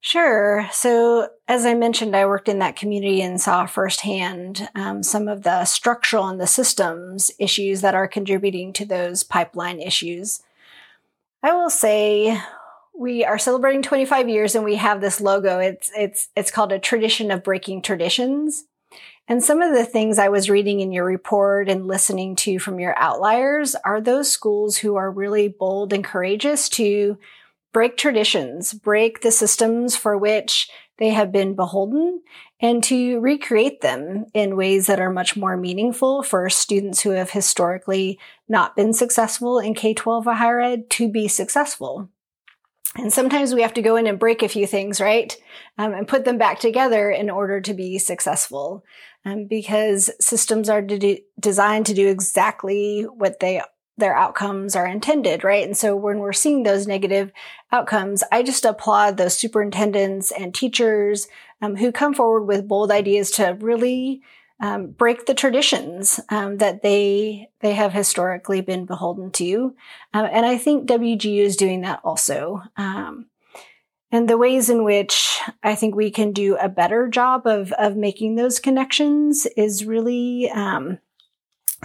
Sure. 0.02 0.66
So, 0.72 1.28
as 1.50 1.66
I 1.66 1.74
mentioned, 1.74 2.16
I 2.16 2.26
worked 2.26 2.48
in 2.48 2.60
that 2.60 2.78
community 2.78 3.22
and 3.22 3.42
saw 3.42 3.66
firsthand 3.66 4.70
um, 4.74 5.04
some 5.04 5.28
of 5.28 5.44
the 5.44 5.66
structural 5.66 6.30
and 6.30 6.40
the 6.40 6.48
systems 6.48 7.32
issues 7.38 7.82
that 7.82 7.96
are 7.96 8.08
contributing 8.08 8.72
to 8.74 8.86
those 8.86 9.24
pipeline 9.24 9.82
issues. 9.82 10.42
I 11.42 11.54
will 11.54 11.70
say 11.70 12.38
we 12.98 13.24
are 13.24 13.40
celebrating 13.40 13.82
25 13.82 14.28
years 14.28 14.56
and 14.56 14.66
we 14.66 14.76
have 14.76 15.00
this 15.00 15.22
logo. 15.22 15.60
It's 15.60 15.90
it's 15.96 16.28
it's 16.36 16.52
called 16.52 16.72
a 16.72 16.80
tradition 16.80 17.32
of 17.32 17.44
breaking 17.44 17.82
traditions. 17.82 18.66
And 19.28 19.44
some 19.44 19.62
of 19.62 19.74
the 19.74 19.86
things 19.86 20.18
I 20.18 20.30
was 20.30 20.50
reading 20.50 20.80
in 20.80 20.92
your 20.92 21.06
report 21.06 21.70
and 21.70 21.88
listening 21.88 22.36
to 22.38 22.58
from 22.58 22.80
your 22.80 22.98
outliers 22.98 23.76
are 23.86 24.02
those 24.02 24.32
schools 24.32 24.78
who 24.78 24.96
are 24.96 25.12
really 25.12 25.48
bold 25.48 25.94
and 25.94 26.04
courageous 26.04 26.68
to 26.70 27.18
break 27.72 27.96
traditions, 27.96 28.74
break 28.74 29.22
the 29.22 29.32
systems 29.32 29.96
for 29.96 30.18
which 30.18 30.70
they 30.98 31.10
have 31.10 31.32
been 31.32 31.56
beholden, 31.56 32.22
and 32.62 32.84
to 32.84 33.20
recreate 33.20 33.82
them 33.82 34.26
in 34.34 34.58
ways 34.58 34.88
that 34.88 35.00
are 35.00 35.12
much 35.12 35.38
more 35.38 35.56
meaningful 35.56 36.24
for 36.24 36.50
students 36.50 37.02
who 37.02 37.12
have 37.12 37.32
historically 37.32 38.20
not 38.48 38.76
been 38.76 38.94
successful 38.94 39.60
in 39.60 39.74
K 39.74 39.94
12 39.94 40.28
or 40.28 40.34
higher 40.34 40.60
ed 40.60 40.90
to 40.92 41.10
be 41.10 41.28
successful. 41.28 42.10
And 42.96 43.14
sometimes 43.14 43.54
we 43.54 43.62
have 43.62 43.74
to 43.76 43.82
go 43.82 43.96
in 43.96 44.08
and 44.08 44.18
break 44.20 44.42
a 44.42 44.50
few 44.50 44.66
things, 44.66 45.00
right? 45.00 45.36
Um, 45.78 45.94
and 45.94 46.08
put 46.08 46.26
them 46.26 46.38
back 46.38 46.60
together 46.60 47.12
in 47.12 47.30
order 47.30 47.62
to 47.62 47.74
be 47.74 48.00
successful. 48.00 48.84
Um, 49.26 49.46
because 49.46 50.10
systems 50.20 50.70
are 50.70 50.82
de- 50.82 51.24
designed 51.40 51.86
to 51.88 51.94
do 51.94 52.08
exactly 52.08 53.04
what 53.04 53.40
they 53.40 53.62
their 54.00 54.16
outcomes 54.16 54.76
are 54.76 54.88
intended, 54.88 55.44
right? 55.44 55.66
And 55.66 55.76
so 55.78 55.96
when 55.96 56.20
we're 56.20 56.34
seeing 56.34 56.64
those 56.64 56.88
negative 56.88 57.32
outcomes, 57.72 58.24
I 58.32 58.44
just 58.44 58.66
applaud 58.66 59.18
those 59.18 59.38
superintendents 59.38 60.32
and 60.32 60.56
teachers 60.56 61.28
um, 61.62 61.76
who 61.76 61.92
come 61.92 62.14
forward 62.14 62.44
with 62.44 62.68
bold 62.68 62.92
ideas 62.92 63.32
to 63.32 63.58
really 63.60 64.22
um, 64.62 64.88
break 64.88 65.26
the 65.26 65.34
traditions 65.34 66.20
um, 66.30 66.58
that 66.58 66.82
they 66.82 67.50
they 67.62 67.74
have 67.74 67.94
historically 67.94 68.62
been 68.62 68.86
beholden 68.86 69.32
to, 69.32 69.76
um, 70.14 70.28
and 70.32 70.46
I 70.46 70.58
think 70.58 70.88
WGU 70.90 71.42
is 71.42 71.56
doing 71.56 71.82
that 71.82 72.02
also. 72.04 72.62
Um, 72.76 73.28
and 74.12 74.28
the 74.28 74.38
ways 74.38 74.70
in 74.70 74.84
which 74.84 75.40
I 75.64 75.76
think 75.76 75.96
we 75.96 76.10
can 76.12 76.32
do 76.32 76.58
a 76.58 76.68
better 76.68 77.08
job 77.08 77.46
of 77.46 77.72
of 77.74 77.96
making 77.96 78.36
those 78.36 78.60
connections 78.60 79.46
is 79.56 79.86
really 79.86 80.50
um, 80.52 81.00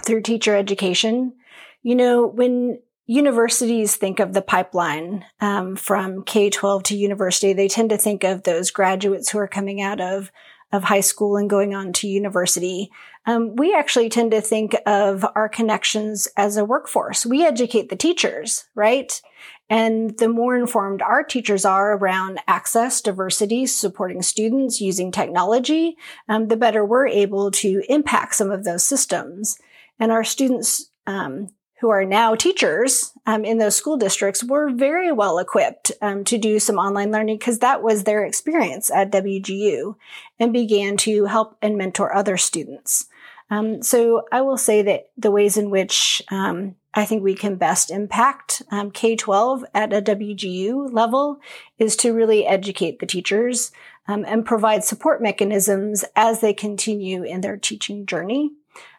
through 0.03 0.21
teacher 0.21 0.55
education. 0.55 1.33
You 1.81 1.95
know, 1.95 2.25
when 2.25 2.79
universities 3.05 3.95
think 3.95 4.19
of 4.19 4.33
the 4.33 4.41
pipeline 4.41 5.25
um, 5.39 5.75
from 5.75 6.23
K 6.23 6.49
12 6.49 6.83
to 6.83 6.97
university, 6.97 7.53
they 7.53 7.67
tend 7.67 7.89
to 7.91 7.97
think 7.97 8.23
of 8.23 8.43
those 8.43 8.71
graduates 8.71 9.29
who 9.29 9.39
are 9.39 9.47
coming 9.47 9.81
out 9.81 10.01
of 10.01 10.31
of 10.71 10.83
high 10.83 11.01
school 11.01 11.37
and 11.37 11.49
going 11.49 11.73
on 11.73 11.93
to 11.93 12.07
university. 12.07 12.91
Um, 13.25 13.55
we 13.55 13.73
actually 13.73 14.09
tend 14.09 14.31
to 14.31 14.41
think 14.41 14.75
of 14.85 15.25
our 15.35 15.47
connections 15.47 16.27
as 16.35 16.57
a 16.57 16.65
workforce. 16.65 17.25
We 17.25 17.45
educate 17.45 17.89
the 17.89 17.95
teachers, 17.95 18.65
right? 18.75 19.21
And 19.69 20.17
the 20.17 20.29
more 20.29 20.55
informed 20.55 21.01
our 21.01 21.23
teachers 21.23 21.65
are 21.65 21.97
around 21.97 22.39
access, 22.47 23.01
diversity, 23.01 23.65
supporting 23.65 24.21
students 24.21 24.81
using 24.81 25.11
technology, 25.11 25.97
um, 26.29 26.49
the 26.49 26.57
better 26.57 26.85
we're 26.85 27.07
able 27.07 27.51
to 27.51 27.81
impact 27.89 28.35
some 28.35 28.51
of 28.51 28.63
those 28.63 28.83
systems. 28.83 29.57
And 29.99 30.11
our 30.11 30.23
students 30.23 30.91
um, 31.07 31.49
who 31.81 31.89
are 31.89 32.05
now 32.05 32.35
teachers 32.35 33.11
um, 33.25 33.43
in 33.43 33.57
those 33.57 33.75
school 33.75 33.97
districts 33.97 34.43
were 34.43 34.69
very 34.69 35.11
well 35.11 35.39
equipped 35.39 35.91
um, 36.01 36.23
to 36.23 36.37
do 36.37 36.59
some 36.59 36.77
online 36.77 37.11
learning 37.11 37.37
because 37.37 37.59
that 37.59 37.83
was 37.83 38.03
their 38.03 38.25
experience 38.25 38.89
at 38.89 39.11
WGU 39.11 39.95
and 40.39 40.53
began 40.53 40.95
to 40.97 41.25
help 41.25 41.57
and 41.61 41.77
mentor 41.77 42.15
other 42.15 42.37
students. 42.37 43.07
Um, 43.49 43.83
so 43.83 44.23
I 44.31 44.41
will 44.41 44.57
say 44.57 44.81
that 44.83 45.09
the 45.17 45.31
ways 45.31 45.57
in 45.57 45.69
which 45.69 46.21
um, 46.31 46.75
I 46.93 47.05
think 47.05 47.23
we 47.23 47.35
can 47.35 47.57
best 47.57 47.91
impact 47.91 48.63
um, 48.71 48.89
K 48.89 49.15
12 49.15 49.65
at 49.73 49.93
a 49.93 50.01
WGU 50.01 50.91
level 50.91 51.39
is 51.77 51.95
to 51.97 52.13
really 52.13 52.45
educate 52.45 52.99
the 52.99 53.05
teachers 53.05 53.71
um, 54.07 54.23
and 54.25 54.45
provide 54.45 54.83
support 54.83 55.21
mechanisms 55.21 56.05
as 56.15 56.39
they 56.39 56.53
continue 56.53 57.23
in 57.23 57.41
their 57.41 57.57
teaching 57.57 58.05
journey. 58.05 58.51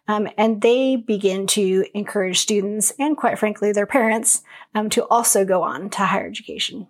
Um, 0.09 0.29
and 0.39 0.63
they 0.63 0.97
begin 0.97 1.47
to 1.49 1.85
encourage 1.95 2.39
students 2.39 2.93
and 2.99 3.17
quite 3.17 3.39
frankly 3.39 3.73
their 3.73 3.87
parents 3.87 4.43
um, 4.75 4.89
to 4.91 5.05
also 5.07 5.45
go 5.45 5.63
on 5.63 5.91
to 5.91 6.05
higher 6.05 6.27
education. 6.27 6.87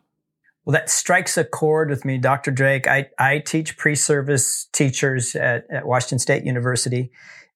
Well, 0.65 0.73
that 0.73 0.91
strikes 0.91 1.39
a 1.39 1.45
chord 1.45 1.91
with 1.91 2.05
me, 2.05 2.19
Dr. 2.19 2.51
Drake. 2.51 2.89
I, 2.89 3.09
I 3.19 3.39
teach 3.39 3.77
pre-service 3.77 4.69
teachers 4.73 5.37
at, 5.37 5.65
at 5.71 5.87
Washington 5.87 6.19
State 6.19 6.45
University. 6.45 7.13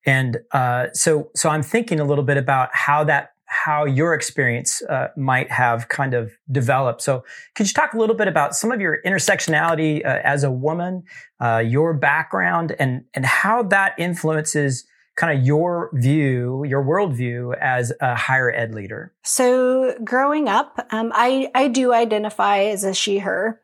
And 0.06 0.38
uh, 0.52 0.86
so, 0.92 1.30
so 1.34 1.50
I'm 1.50 1.62
thinking 1.62 1.98
a 2.00 2.04
little 2.04 2.24
bit 2.24 2.36
about 2.36 2.70
how 2.72 3.04
that 3.04 3.32
how 3.52 3.84
your 3.84 4.14
experience 4.14 4.80
uh, 4.82 5.08
might 5.16 5.50
have 5.50 5.88
kind 5.88 6.14
of 6.14 6.30
developed. 6.52 7.02
So, 7.02 7.24
could 7.56 7.66
you 7.66 7.72
talk 7.72 7.94
a 7.94 7.98
little 7.98 8.14
bit 8.14 8.28
about 8.28 8.54
some 8.54 8.70
of 8.70 8.80
your 8.80 9.02
intersectionality 9.04 10.06
uh, 10.06 10.20
as 10.22 10.44
a 10.44 10.52
woman, 10.52 11.02
uh, 11.40 11.58
your 11.58 11.92
background, 11.92 12.76
and 12.78 13.04
and 13.12 13.26
how 13.26 13.64
that 13.64 13.94
influences 13.98 14.84
kind 15.20 15.38
of 15.38 15.44
your 15.44 15.90
view, 15.92 16.64
your 16.66 16.82
worldview 16.82 17.54
as 17.60 17.92
a 18.00 18.16
higher 18.16 18.50
ed 18.50 18.74
leader? 18.74 19.12
So, 19.22 19.94
growing 20.02 20.48
up, 20.48 20.86
um, 20.90 21.12
I, 21.14 21.50
I 21.54 21.68
do 21.68 21.92
identify 21.92 22.60
as 22.60 22.84
a 22.84 22.94
she, 22.94 23.18
her. 23.18 23.60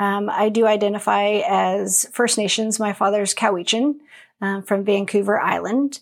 Um, 0.00 0.28
I 0.28 0.48
do 0.48 0.66
identify 0.66 1.42
as 1.48 2.08
First 2.12 2.36
Nations. 2.36 2.80
My 2.80 2.92
father's 2.92 3.34
Cowichan 3.34 3.94
um, 4.40 4.62
from 4.64 4.84
Vancouver 4.84 5.40
Island. 5.40 6.00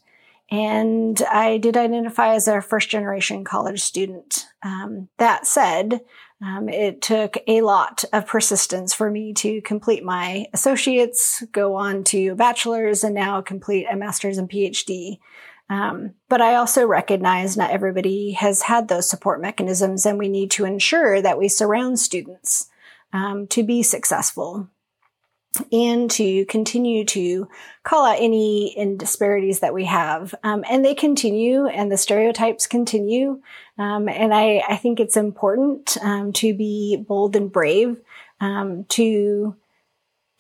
And 0.51 1.21
I 1.31 1.59
did 1.59 1.77
identify 1.77 2.35
as 2.35 2.49
a 2.49 2.62
first 2.62 2.88
generation 2.88 3.45
college 3.45 3.83
student. 3.83 4.47
Um, 4.62 5.09
that 5.19 5.47
said, 5.47 6.01
um, 6.42 6.68
it 6.68 7.01
took 7.01 7.37
a 7.47 7.61
lot 7.62 8.05
of 8.12 8.27
persistence 8.27 8.92
for 8.92 9.11
me 9.11 9.33
to 9.35 9.62
complete 9.62 10.05
my 10.05 10.47
associates, 10.53 11.42
go 11.53 11.75
on 11.77 12.05
to 12.05 12.29
a 12.29 12.35
bachelor's, 12.35 13.05
and 13.05 13.14
now 13.14 13.40
complete 13.40 13.87
a 13.90 13.97
master's 13.97 14.38
and 14.38 14.51
PhD. 14.51 15.18
Um, 15.70 16.14
but 16.29 16.42
I 16.42 16.57
also 16.57 16.87
recognize 16.87 17.57
not 17.57 17.70
everybody 17.70 18.33
has 18.33 18.62
had 18.62 18.88
those 18.88 19.09
support 19.09 19.40
mechanisms, 19.40 20.05
and 20.05 20.18
we 20.18 20.29
need 20.29 20.51
to 20.53 20.64
ensure 20.64 21.23
that 21.23 21.38
we 21.38 21.49
surround 21.49 21.99
students 21.99 22.68
um, 23.12 23.47
to 23.49 23.62
be 23.62 23.83
successful 23.83 24.68
and 25.73 26.11
to 26.11 26.44
continue 26.47 27.05
to 27.05 27.49
call 27.85 28.05
out 28.05 28.18
any 28.18 28.75
disparities 28.97 29.61
that 29.61 29.75
we 29.75 29.85
have. 29.85 30.35
Um, 30.42 30.64
and 30.68 30.85
they 30.85 30.94
continue 30.94 31.66
and 31.66 31.90
the 31.90 31.97
stereotypes 31.97 32.66
continue. 32.66 33.40
Um, 33.78 34.08
and 34.08 34.32
I, 34.32 34.62
I, 34.68 34.76
think 34.76 35.00
it's 35.00 35.16
important 35.16 35.96
um, 36.00 36.32
to 36.34 36.54
be 36.54 36.96
bold 36.96 37.34
and 37.34 37.50
brave 37.50 37.96
um, 38.40 38.84
to 38.90 39.56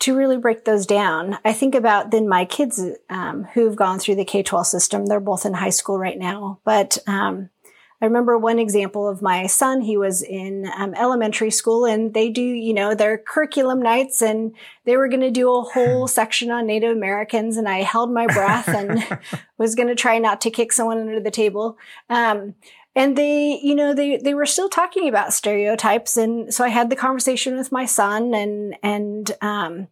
to 0.00 0.16
really 0.16 0.36
break 0.36 0.64
those 0.64 0.86
down. 0.86 1.38
I 1.44 1.52
think 1.52 1.74
about 1.74 2.10
then 2.10 2.28
my 2.28 2.44
kids 2.44 2.80
um, 3.08 3.44
who've 3.54 3.74
gone 3.74 3.98
through 3.98 4.16
the 4.16 4.24
K 4.24 4.42
12 4.42 4.66
system. 4.66 5.06
They're 5.06 5.18
both 5.18 5.46
in 5.46 5.54
high 5.54 5.70
school 5.70 5.98
right 5.98 6.18
now, 6.18 6.60
but 6.64 6.98
um, 7.06 7.48
I 8.04 8.06
remember 8.06 8.36
one 8.36 8.58
example 8.58 9.08
of 9.08 9.22
my 9.22 9.46
son. 9.46 9.80
He 9.80 9.96
was 9.96 10.22
in 10.22 10.70
um, 10.76 10.94
elementary 10.94 11.50
school 11.50 11.86
and 11.86 12.12
they 12.12 12.28
do, 12.28 12.42
you 12.42 12.74
know, 12.74 12.94
their 12.94 13.16
curriculum 13.16 13.80
nights 13.80 14.20
and 14.20 14.54
they 14.84 14.98
were 14.98 15.08
going 15.08 15.22
to 15.22 15.30
do 15.30 15.50
a 15.54 15.62
whole 15.62 16.06
section 16.20 16.50
on 16.50 16.66
Native 16.66 16.94
Americans. 16.94 17.56
And 17.56 17.66
I 17.66 17.78
held 17.78 18.12
my 18.12 18.26
breath 18.26 18.68
and 18.68 19.02
was 19.58 19.74
going 19.74 19.88
to 19.88 19.94
try 19.94 20.18
not 20.18 20.42
to 20.42 20.50
kick 20.50 20.72
someone 20.72 20.98
under 20.98 21.18
the 21.18 21.30
table. 21.30 21.78
Um, 22.10 22.56
and 22.94 23.16
they, 23.16 23.60
you 23.62 23.74
know, 23.74 23.94
they, 23.94 24.16
they 24.16 24.34
were 24.34 24.46
still 24.46 24.68
talking 24.68 25.08
about 25.08 25.32
stereotypes. 25.32 26.16
And 26.16 26.52
so 26.52 26.64
I 26.64 26.68
had 26.68 26.90
the 26.90 26.96
conversation 26.96 27.56
with 27.56 27.72
my 27.72 27.86
son 27.86 28.34
and, 28.34 28.76
and, 28.82 29.32
um, 29.40 29.88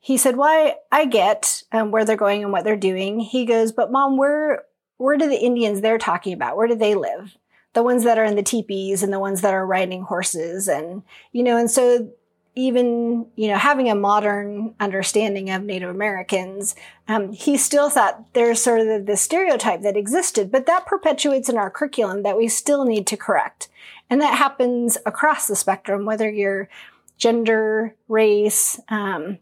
he 0.00 0.16
said, 0.16 0.36
well, 0.36 0.48
I, 0.48 0.74
I 0.90 1.04
get 1.04 1.62
um, 1.70 1.92
where 1.92 2.04
they're 2.04 2.16
going 2.16 2.42
and 2.42 2.50
what 2.50 2.64
they're 2.64 2.76
doing. 2.76 3.20
He 3.20 3.46
goes, 3.46 3.70
but 3.70 3.92
mom, 3.92 4.16
where, 4.16 4.64
where 4.96 5.16
do 5.16 5.28
the 5.28 5.38
Indians 5.38 5.80
they're 5.80 5.96
talking 5.96 6.32
about? 6.32 6.56
Where 6.56 6.66
do 6.66 6.74
they 6.74 6.96
live? 6.96 7.36
the 7.74 7.82
ones 7.82 8.04
that 8.04 8.18
are 8.18 8.24
in 8.24 8.36
the 8.36 8.42
teepees 8.42 9.02
and 9.02 9.12
the 9.12 9.20
ones 9.20 9.40
that 9.40 9.54
are 9.54 9.66
riding 9.66 10.02
horses 10.02 10.68
and 10.68 11.02
you 11.32 11.42
know 11.42 11.56
and 11.56 11.70
so 11.70 12.10
even 12.54 13.26
you 13.34 13.48
know 13.48 13.56
having 13.56 13.88
a 13.88 13.94
modern 13.94 14.74
understanding 14.78 15.50
of 15.50 15.62
Native 15.62 15.90
Americans, 15.90 16.74
um, 17.08 17.32
he 17.32 17.56
still 17.56 17.88
thought 17.90 18.32
there's 18.34 18.60
sort 18.60 18.80
of 18.80 19.06
the, 19.06 19.16
stereotype 19.16 19.82
that 19.82 19.96
existed, 19.96 20.50
but 20.50 20.66
that 20.66 20.86
perpetuates 20.86 21.48
in 21.48 21.56
our 21.56 21.70
curriculum 21.70 22.22
that 22.22 22.36
we 22.36 22.48
still 22.48 22.84
need 22.84 23.06
to 23.06 23.16
correct, 23.16 23.68
and 24.10 24.20
that 24.20 24.36
happens 24.36 24.98
across 25.06 25.46
the 25.46 25.56
spectrum, 25.56 26.04
whether 26.04 26.30
you're 26.30 26.68
gender, 27.16 27.94
race. 28.08 28.80
Um, 28.88 29.38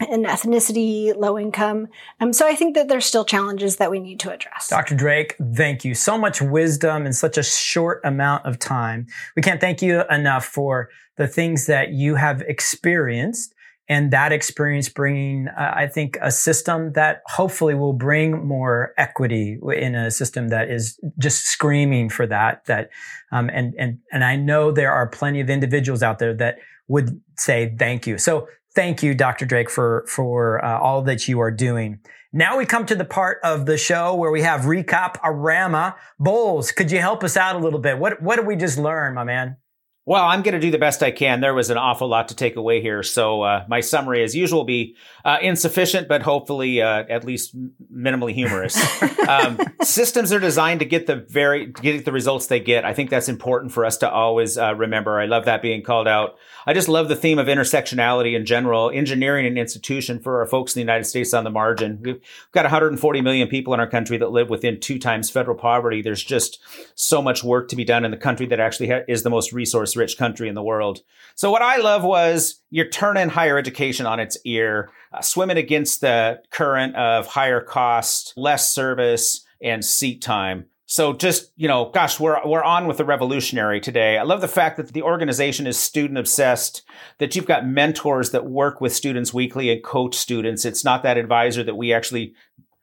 and 0.00 0.26
ethnicity, 0.26 1.16
low 1.16 1.38
income. 1.38 1.88
Um, 2.20 2.32
so 2.32 2.46
I 2.46 2.54
think 2.54 2.74
that 2.74 2.88
there's 2.88 3.06
still 3.06 3.24
challenges 3.24 3.76
that 3.76 3.90
we 3.90 4.00
need 4.00 4.20
to 4.20 4.32
address. 4.32 4.68
Dr. 4.68 4.94
Drake, 4.94 5.36
thank 5.54 5.84
you. 5.84 5.94
So 5.94 6.18
much 6.18 6.42
wisdom 6.42 7.06
in 7.06 7.12
such 7.12 7.38
a 7.38 7.42
short 7.42 8.00
amount 8.04 8.44
of 8.44 8.58
time. 8.58 9.06
We 9.36 9.42
can't 9.42 9.60
thank 9.60 9.82
you 9.82 10.02
enough 10.10 10.44
for 10.44 10.90
the 11.16 11.28
things 11.28 11.66
that 11.66 11.90
you 11.90 12.16
have 12.16 12.40
experienced 12.42 13.54
and 13.88 14.10
that 14.12 14.32
experience 14.32 14.88
bringing, 14.88 15.48
uh, 15.48 15.72
I 15.76 15.86
think, 15.86 16.16
a 16.22 16.30
system 16.30 16.92
that 16.94 17.20
hopefully 17.26 17.74
will 17.74 17.92
bring 17.92 18.46
more 18.46 18.94
equity 18.96 19.58
in 19.76 19.94
a 19.94 20.10
system 20.10 20.48
that 20.48 20.70
is 20.70 20.98
just 21.18 21.44
screaming 21.44 22.08
for 22.08 22.26
that. 22.26 22.64
That, 22.64 22.88
um, 23.30 23.50
and 23.52 23.74
and 23.78 23.98
and 24.10 24.24
I 24.24 24.36
know 24.36 24.72
there 24.72 24.90
are 24.90 25.06
plenty 25.06 25.40
of 25.40 25.50
individuals 25.50 26.02
out 26.02 26.18
there 26.18 26.32
that 26.34 26.58
would 26.88 27.20
say 27.36 27.74
thank 27.78 28.06
you. 28.06 28.16
So 28.16 28.48
thank 28.74 29.02
you, 29.02 29.14
Dr. 29.14 29.46
Drake, 29.46 29.70
for 29.70 30.04
for 30.08 30.64
uh, 30.64 30.78
all 30.78 31.02
that 31.02 31.28
you 31.28 31.40
are 31.40 31.50
doing. 31.50 32.00
Now 32.32 32.58
we 32.58 32.66
come 32.66 32.84
to 32.86 32.96
the 32.96 33.04
part 33.04 33.38
of 33.44 33.66
the 33.66 33.78
show 33.78 34.14
where 34.14 34.30
we 34.30 34.42
have 34.42 34.62
recap 34.62 35.20
Arama 35.20 35.94
Bowles. 36.18 36.72
Could 36.72 36.90
you 36.90 36.98
help 36.98 37.22
us 37.22 37.36
out 37.36 37.54
a 37.54 37.58
little 37.60 37.78
bit? 37.78 37.98
What 37.98 38.20
what 38.20 38.36
did 38.36 38.46
we 38.46 38.56
just 38.56 38.78
learn, 38.78 39.14
my 39.14 39.24
man? 39.24 39.56
Well, 40.06 40.22
I'm 40.22 40.42
going 40.42 40.52
to 40.52 40.60
do 40.60 40.70
the 40.70 40.78
best 40.78 41.02
I 41.02 41.10
can. 41.10 41.40
There 41.40 41.54
was 41.54 41.70
an 41.70 41.78
awful 41.78 42.08
lot 42.08 42.28
to 42.28 42.36
take 42.36 42.56
away 42.56 42.82
here. 42.82 43.02
So, 43.02 43.40
uh, 43.40 43.64
my 43.68 43.80
summary, 43.80 44.22
as 44.22 44.36
usual, 44.36 44.60
will 44.60 44.66
be 44.66 44.96
uh, 45.24 45.38
insufficient, 45.40 46.08
but 46.08 46.20
hopefully 46.20 46.82
uh, 46.82 47.04
at 47.08 47.24
least 47.24 47.56
minimally 47.90 48.34
humorous. 48.34 48.76
um, 49.28 49.58
systems 49.82 50.30
are 50.30 50.38
designed 50.38 50.80
to 50.80 50.86
get 50.86 51.06
the 51.06 51.16
very 51.16 51.66
get 51.66 52.04
the 52.04 52.12
results 52.12 52.48
they 52.48 52.60
get. 52.60 52.84
I 52.84 52.92
think 52.92 53.08
that's 53.08 53.30
important 53.30 53.72
for 53.72 53.86
us 53.86 53.96
to 53.98 54.10
always 54.10 54.58
uh, 54.58 54.74
remember. 54.74 55.18
I 55.18 55.24
love 55.24 55.46
that 55.46 55.62
being 55.62 55.82
called 55.82 56.06
out. 56.06 56.36
I 56.66 56.74
just 56.74 56.88
love 56.88 57.08
the 57.08 57.16
theme 57.16 57.38
of 57.38 57.46
intersectionality 57.46 58.36
in 58.36 58.44
general. 58.44 58.90
Engineering 58.90 59.46
an 59.46 59.56
institution 59.56 60.20
for 60.20 60.40
our 60.40 60.46
folks 60.46 60.74
in 60.74 60.80
the 60.80 60.84
United 60.84 61.04
States 61.04 61.32
on 61.32 61.44
the 61.44 61.50
margin. 61.50 62.00
We've 62.02 62.20
got 62.52 62.64
140 62.64 63.22
million 63.22 63.48
people 63.48 63.72
in 63.72 63.80
our 63.80 63.88
country 63.88 64.18
that 64.18 64.32
live 64.32 64.50
within 64.50 64.80
two 64.80 64.98
times 64.98 65.30
federal 65.30 65.56
poverty. 65.56 66.02
There's 66.02 66.22
just 66.22 66.60
so 66.94 67.22
much 67.22 67.42
work 67.42 67.68
to 67.68 67.76
be 67.76 67.84
done 67.84 68.04
in 68.04 68.10
the 68.10 68.18
country 68.18 68.44
that 68.46 68.60
actually 68.60 68.88
ha- 68.88 69.04
is 69.08 69.22
the 69.22 69.30
most 69.30 69.52
resource 69.54 69.93
rich 69.96 70.16
country 70.18 70.48
in 70.48 70.54
the 70.54 70.62
world. 70.62 71.00
So 71.34 71.50
what 71.50 71.62
I 71.62 71.78
love 71.78 72.04
was 72.04 72.60
you're 72.70 72.88
turning 72.88 73.28
higher 73.28 73.58
education 73.58 74.06
on 74.06 74.20
its 74.20 74.38
ear, 74.44 74.90
uh, 75.12 75.20
swimming 75.20 75.56
against 75.56 76.00
the 76.00 76.40
current 76.50 76.94
of 76.96 77.26
higher 77.26 77.60
cost, 77.60 78.34
less 78.36 78.72
service, 78.72 79.44
and 79.60 79.84
seat 79.84 80.22
time. 80.22 80.66
So 80.86 81.14
just, 81.14 81.50
you 81.56 81.66
know, 81.66 81.90
gosh, 81.94 82.20
we're 82.20 82.38
we're 82.46 82.62
on 82.62 82.86
with 82.86 82.98
the 82.98 83.06
revolutionary 83.06 83.80
today. 83.80 84.18
I 84.18 84.22
love 84.22 84.42
the 84.42 84.48
fact 84.48 84.76
that 84.76 84.92
the 84.92 85.02
organization 85.02 85.66
is 85.66 85.78
student 85.78 86.18
obsessed, 86.18 86.82
that 87.18 87.34
you've 87.34 87.46
got 87.46 87.66
mentors 87.66 88.30
that 88.30 88.46
work 88.46 88.82
with 88.82 88.94
students 88.94 89.32
weekly 89.32 89.72
and 89.72 89.82
coach 89.82 90.14
students. 90.14 90.64
It's 90.64 90.84
not 90.84 91.02
that 91.02 91.16
advisor 91.16 91.64
that 91.64 91.76
we 91.76 91.92
actually 91.92 92.34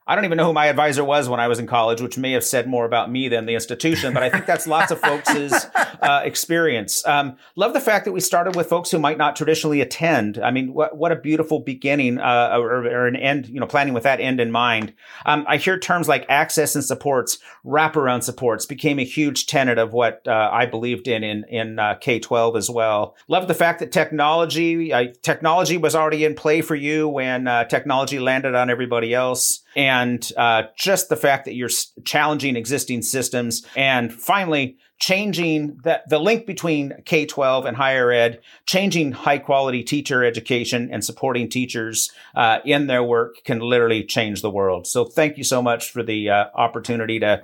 I 0.08 0.16
don't 0.16 0.26
even 0.26 0.38
know 0.38 0.48
who 0.48 0.54
my 0.54 0.66
advisor 0.66 1.04
was 1.04 1.30
when 1.30 1.40
I 1.40 1.48
was 1.48 1.60
in 1.60 1.68
college, 1.68 2.02
which 2.02 2.18
may 2.18 2.32
have 2.32 2.44
said 2.44 2.68
more 2.68 2.86
about 2.86 3.12
me 3.12 3.30
than 3.30 3.46
the 3.46 3.54
institution, 3.54 4.16
but 4.16 4.24
I 4.24 4.32
think 4.32 4.48
that's 4.48 4.66
lots 4.66 4.92
of 4.92 5.00
folks' 5.00 5.68
uh, 6.02 6.22
experience. 6.24 7.06
Um, 7.06 7.38
love 7.56 7.74
the 7.74 7.80
fact 7.80 8.06
that 8.06 8.12
we 8.12 8.20
started 8.20 8.56
with 8.56 8.68
folks 8.68 8.90
who 8.90 8.98
might 8.98 9.20
not 9.20 9.36
traditionally 9.36 9.80
attend. 9.80 10.40
I 10.40 10.50
mean, 10.50 10.74
what, 10.74 10.98
what 10.98 11.12
a 11.12 11.16
beautiful 11.16 11.60
beginning 11.60 12.18
uh, 12.18 12.58
or, 12.58 12.88
or, 12.88 13.08
an 13.08 13.16
end, 13.16 13.48
you 13.48 13.60
know, 13.60 13.68
planning 13.68 13.94
with 13.94 14.02
that 14.02 14.20
end 14.20 14.40
in 14.40 14.52
mind. 14.52 14.94
Um, 15.28 15.46
I 15.48 15.58
hear 15.58 15.78
terms 15.78 16.08
like 16.08 16.26
access 16.28 16.74
and 16.74 16.84
supports, 16.84 17.38
wraparound 17.64 18.24
supports 18.24 18.66
became 18.66 18.98
a 18.98 19.06
huge 19.06 19.46
tenet 19.46 19.78
of 19.78 19.94
what 19.94 20.28
uh, 20.28 20.50
I 20.52 20.66
believed 20.66 21.08
in 21.08 21.24
in, 21.24 21.46
in 21.48 21.78
uh, 21.78 21.96
K 22.02 22.20
12 22.20 22.56
as 22.56 22.72
well. 22.72 23.16
Love 23.28 23.48
the 23.48 23.54
fact 23.54 23.80
that 23.80 23.92
technology, 23.92 24.92
uh, 24.92 25.14
technology 25.22 25.78
was 25.78 25.94
already 25.94 26.26
in 26.26 26.34
play 26.34 26.62
for 26.62 26.76
you 26.76 27.08
when 27.08 27.48
uh, 27.48 27.66
technology 27.66 28.20
landed 28.20 28.56
on 28.56 28.72
everybody 28.72 29.14
else 29.14 29.62
and 29.76 30.32
uh, 30.38 30.64
just 30.78 31.10
the 31.10 31.16
fact 31.16 31.46
that 31.46 31.56
you're 31.56 31.70
challenging 32.04 32.56
existing 32.56 33.02
systems 33.02 33.66
and 33.76 34.14
finally 34.14 34.78
changing 35.00 35.80
the, 35.84 36.00
the 36.10 36.20
link 36.20 36.46
between 36.46 36.94
k-12 37.06 37.66
and 37.66 37.76
higher 37.76 38.12
ed 38.12 38.40
changing 38.68 39.12
high 39.12 39.40
quality 39.40 39.84
teacher 39.84 40.24
education 40.24 40.90
and 40.92 41.04
supporting 41.04 41.50
teachers 41.50 42.12
uh, 42.36 42.60
in 42.66 42.86
their 42.86 43.04
work 43.04 43.36
can 43.44 43.60
literally 43.60 44.04
change 44.04 44.42
the 44.44 44.50
world. 44.50 44.86
So 44.86 45.06
thank 45.06 45.38
you 45.38 45.44
so 45.44 45.62
much 45.62 45.90
for 45.90 46.04
the 46.04 46.30
uh, 46.30 46.46
opportunity 46.54 47.20
to 47.20 47.42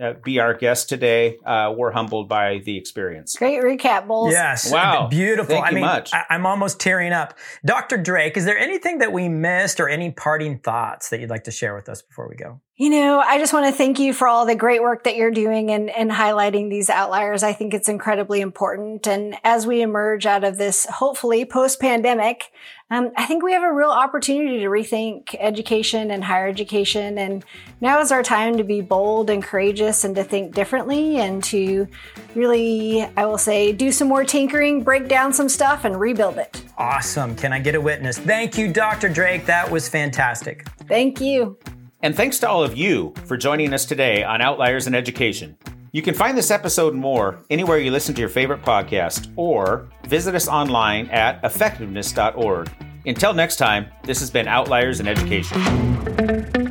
uh, 0.00 0.14
be 0.24 0.40
our 0.40 0.54
guest 0.54 0.88
today. 0.88 1.38
Uh, 1.44 1.72
we're 1.76 1.92
humbled 1.92 2.28
by 2.28 2.58
the 2.64 2.76
experience. 2.76 3.36
Great 3.36 3.62
recap, 3.62 4.08
Bowles. 4.08 4.32
Yes. 4.32 4.72
Wow. 4.72 5.06
Beautiful. 5.08 5.54
Thank 5.54 5.66
I 5.66 5.68
you 5.70 5.74
mean, 5.76 5.84
much. 5.84 6.12
I, 6.12 6.24
am 6.30 6.46
almost 6.46 6.80
tearing 6.80 7.12
up. 7.12 7.34
Dr. 7.64 7.96
Drake, 7.96 8.36
is 8.36 8.44
there 8.44 8.58
anything 8.58 8.98
that 8.98 9.12
we 9.12 9.28
missed 9.28 9.78
or 9.78 9.88
any 9.88 10.10
parting 10.10 10.58
thoughts 10.58 11.10
that 11.10 11.20
you'd 11.20 11.30
like 11.30 11.44
to 11.44 11.52
share 11.52 11.74
with 11.74 11.88
us 11.88 12.02
before 12.02 12.28
we 12.28 12.34
go? 12.34 12.60
You 12.76 12.90
know, 12.90 13.20
I 13.20 13.38
just 13.38 13.52
want 13.52 13.66
to 13.66 13.72
thank 13.72 14.00
you 14.00 14.12
for 14.12 14.26
all 14.26 14.46
the 14.46 14.56
great 14.56 14.82
work 14.82 15.04
that 15.04 15.14
you're 15.14 15.30
doing 15.30 15.70
and, 15.70 15.88
and 15.90 16.10
highlighting 16.10 16.70
these 16.70 16.90
outliers. 16.90 17.44
I 17.44 17.52
think 17.52 17.72
it's 17.72 17.88
incredibly 17.88 18.40
important. 18.40 19.06
And 19.06 19.36
as 19.44 19.64
we 19.64 19.80
emerge 19.80 20.26
out 20.26 20.42
of 20.42 20.58
this, 20.58 20.84
hopefully 20.86 21.44
post 21.44 21.78
pandemic, 21.78 22.50
um, 22.90 23.12
I 23.16 23.26
think 23.26 23.44
we 23.44 23.52
have 23.52 23.62
a 23.62 23.72
real 23.72 23.90
opportunity 23.90 24.58
to 24.58 24.66
rethink 24.66 25.36
education 25.38 26.10
and 26.10 26.24
higher 26.24 26.48
education. 26.48 27.16
And 27.16 27.44
now 27.80 28.00
is 28.00 28.10
our 28.10 28.24
time 28.24 28.56
to 28.56 28.64
be 28.64 28.80
bold 28.80 29.30
and 29.30 29.42
courageous 29.42 29.83
and 30.04 30.14
to 30.16 30.24
think 30.24 30.54
differently 30.54 31.18
and 31.18 31.44
to 31.44 31.86
really, 32.34 33.02
I 33.16 33.26
will 33.26 33.38
say, 33.38 33.72
do 33.72 33.92
some 33.92 34.08
more 34.08 34.24
tinkering, 34.24 34.82
break 34.82 35.08
down 35.08 35.32
some 35.32 35.48
stuff, 35.48 35.84
and 35.84 36.00
rebuild 36.00 36.38
it. 36.38 36.62
Awesome. 36.78 37.36
Can 37.36 37.52
I 37.52 37.58
get 37.58 37.74
a 37.74 37.80
witness? 37.80 38.18
Thank 38.18 38.56
you, 38.56 38.72
Dr. 38.72 39.08
Drake. 39.08 39.46
That 39.46 39.70
was 39.70 39.88
fantastic. 39.88 40.66
Thank 40.88 41.20
you. 41.20 41.58
And 42.02 42.14
thanks 42.14 42.38
to 42.40 42.48
all 42.48 42.62
of 42.62 42.76
you 42.76 43.14
for 43.26 43.36
joining 43.36 43.72
us 43.72 43.84
today 43.84 44.24
on 44.24 44.40
Outliers 44.40 44.86
in 44.86 44.94
Education. 44.94 45.56
You 45.92 46.02
can 46.02 46.14
find 46.14 46.36
this 46.36 46.50
episode 46.50 46.92
and 46.92 47.00
more 47.00 47.38
anywhere 47.50 47.78
you 47.78 47.90
listen 47.90 48.14
to 48.16 48.20
your 48.20 48.28
favorite 48.28 48.62
podcast 48.62 49.32
or 49.36 49.88
visit 50.08 50.34
us 50.34 50.48
online 50.48 51.08
at 51.10 51.40
effectiveness.org. 51.44 52.70
Until 53.06 53.32
next 53.32 53.56
time, 53.56 53.86
this 54.02 54.18
has 54.20 54.30
been 54.30 54.48
Outliers 54.48 55.00
in 55.00 55.06
Education. 55.06 56.63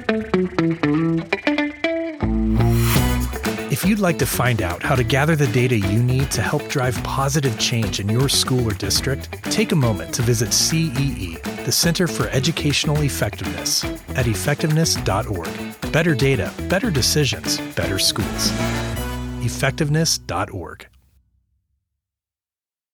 You'd 3.93 3.99
like 3.99 4.17
to 4.17 4.25
find 4.25 4.63
out 4.63 4.81
how 4.81 4.95
to 4.95 5.03
gather 5.03 5.35
the 5.35 5.45
data 5.47 5.77
you 5.77 6.01
need 6.01 6.31
to 6.31 6.41
help 6.41 6.67
drive 6.67 6.95
positive 7.03 7.55
change 7.59 7.99
in 7.99 8.09
your 8.09 8.27
school 8.27 8.67
or 8.67 8.73
district, 8.73 9.31
take 9.51 9.71
a 9.71 9.75
moment 9.75 10.11
to 10.11 10.23
visit 10.23 10.51
CEE, 10.51 11.37
the 11.63 11.71
Center 11.71 12.07
for 12.07 12.27
Educational 12.29 12.99
Effectiveness, 13.03 13.83
at 14.15 14.25
effectiveness.org. 14.25 15.91
Better 15.91 16.15
data, 16.15 16.51
better 16.67 16.89
decisions, 16.89 17.59
better 17.75 17.99
schools. 17.99 18.51
Effectiveness.org. 19.43 20.92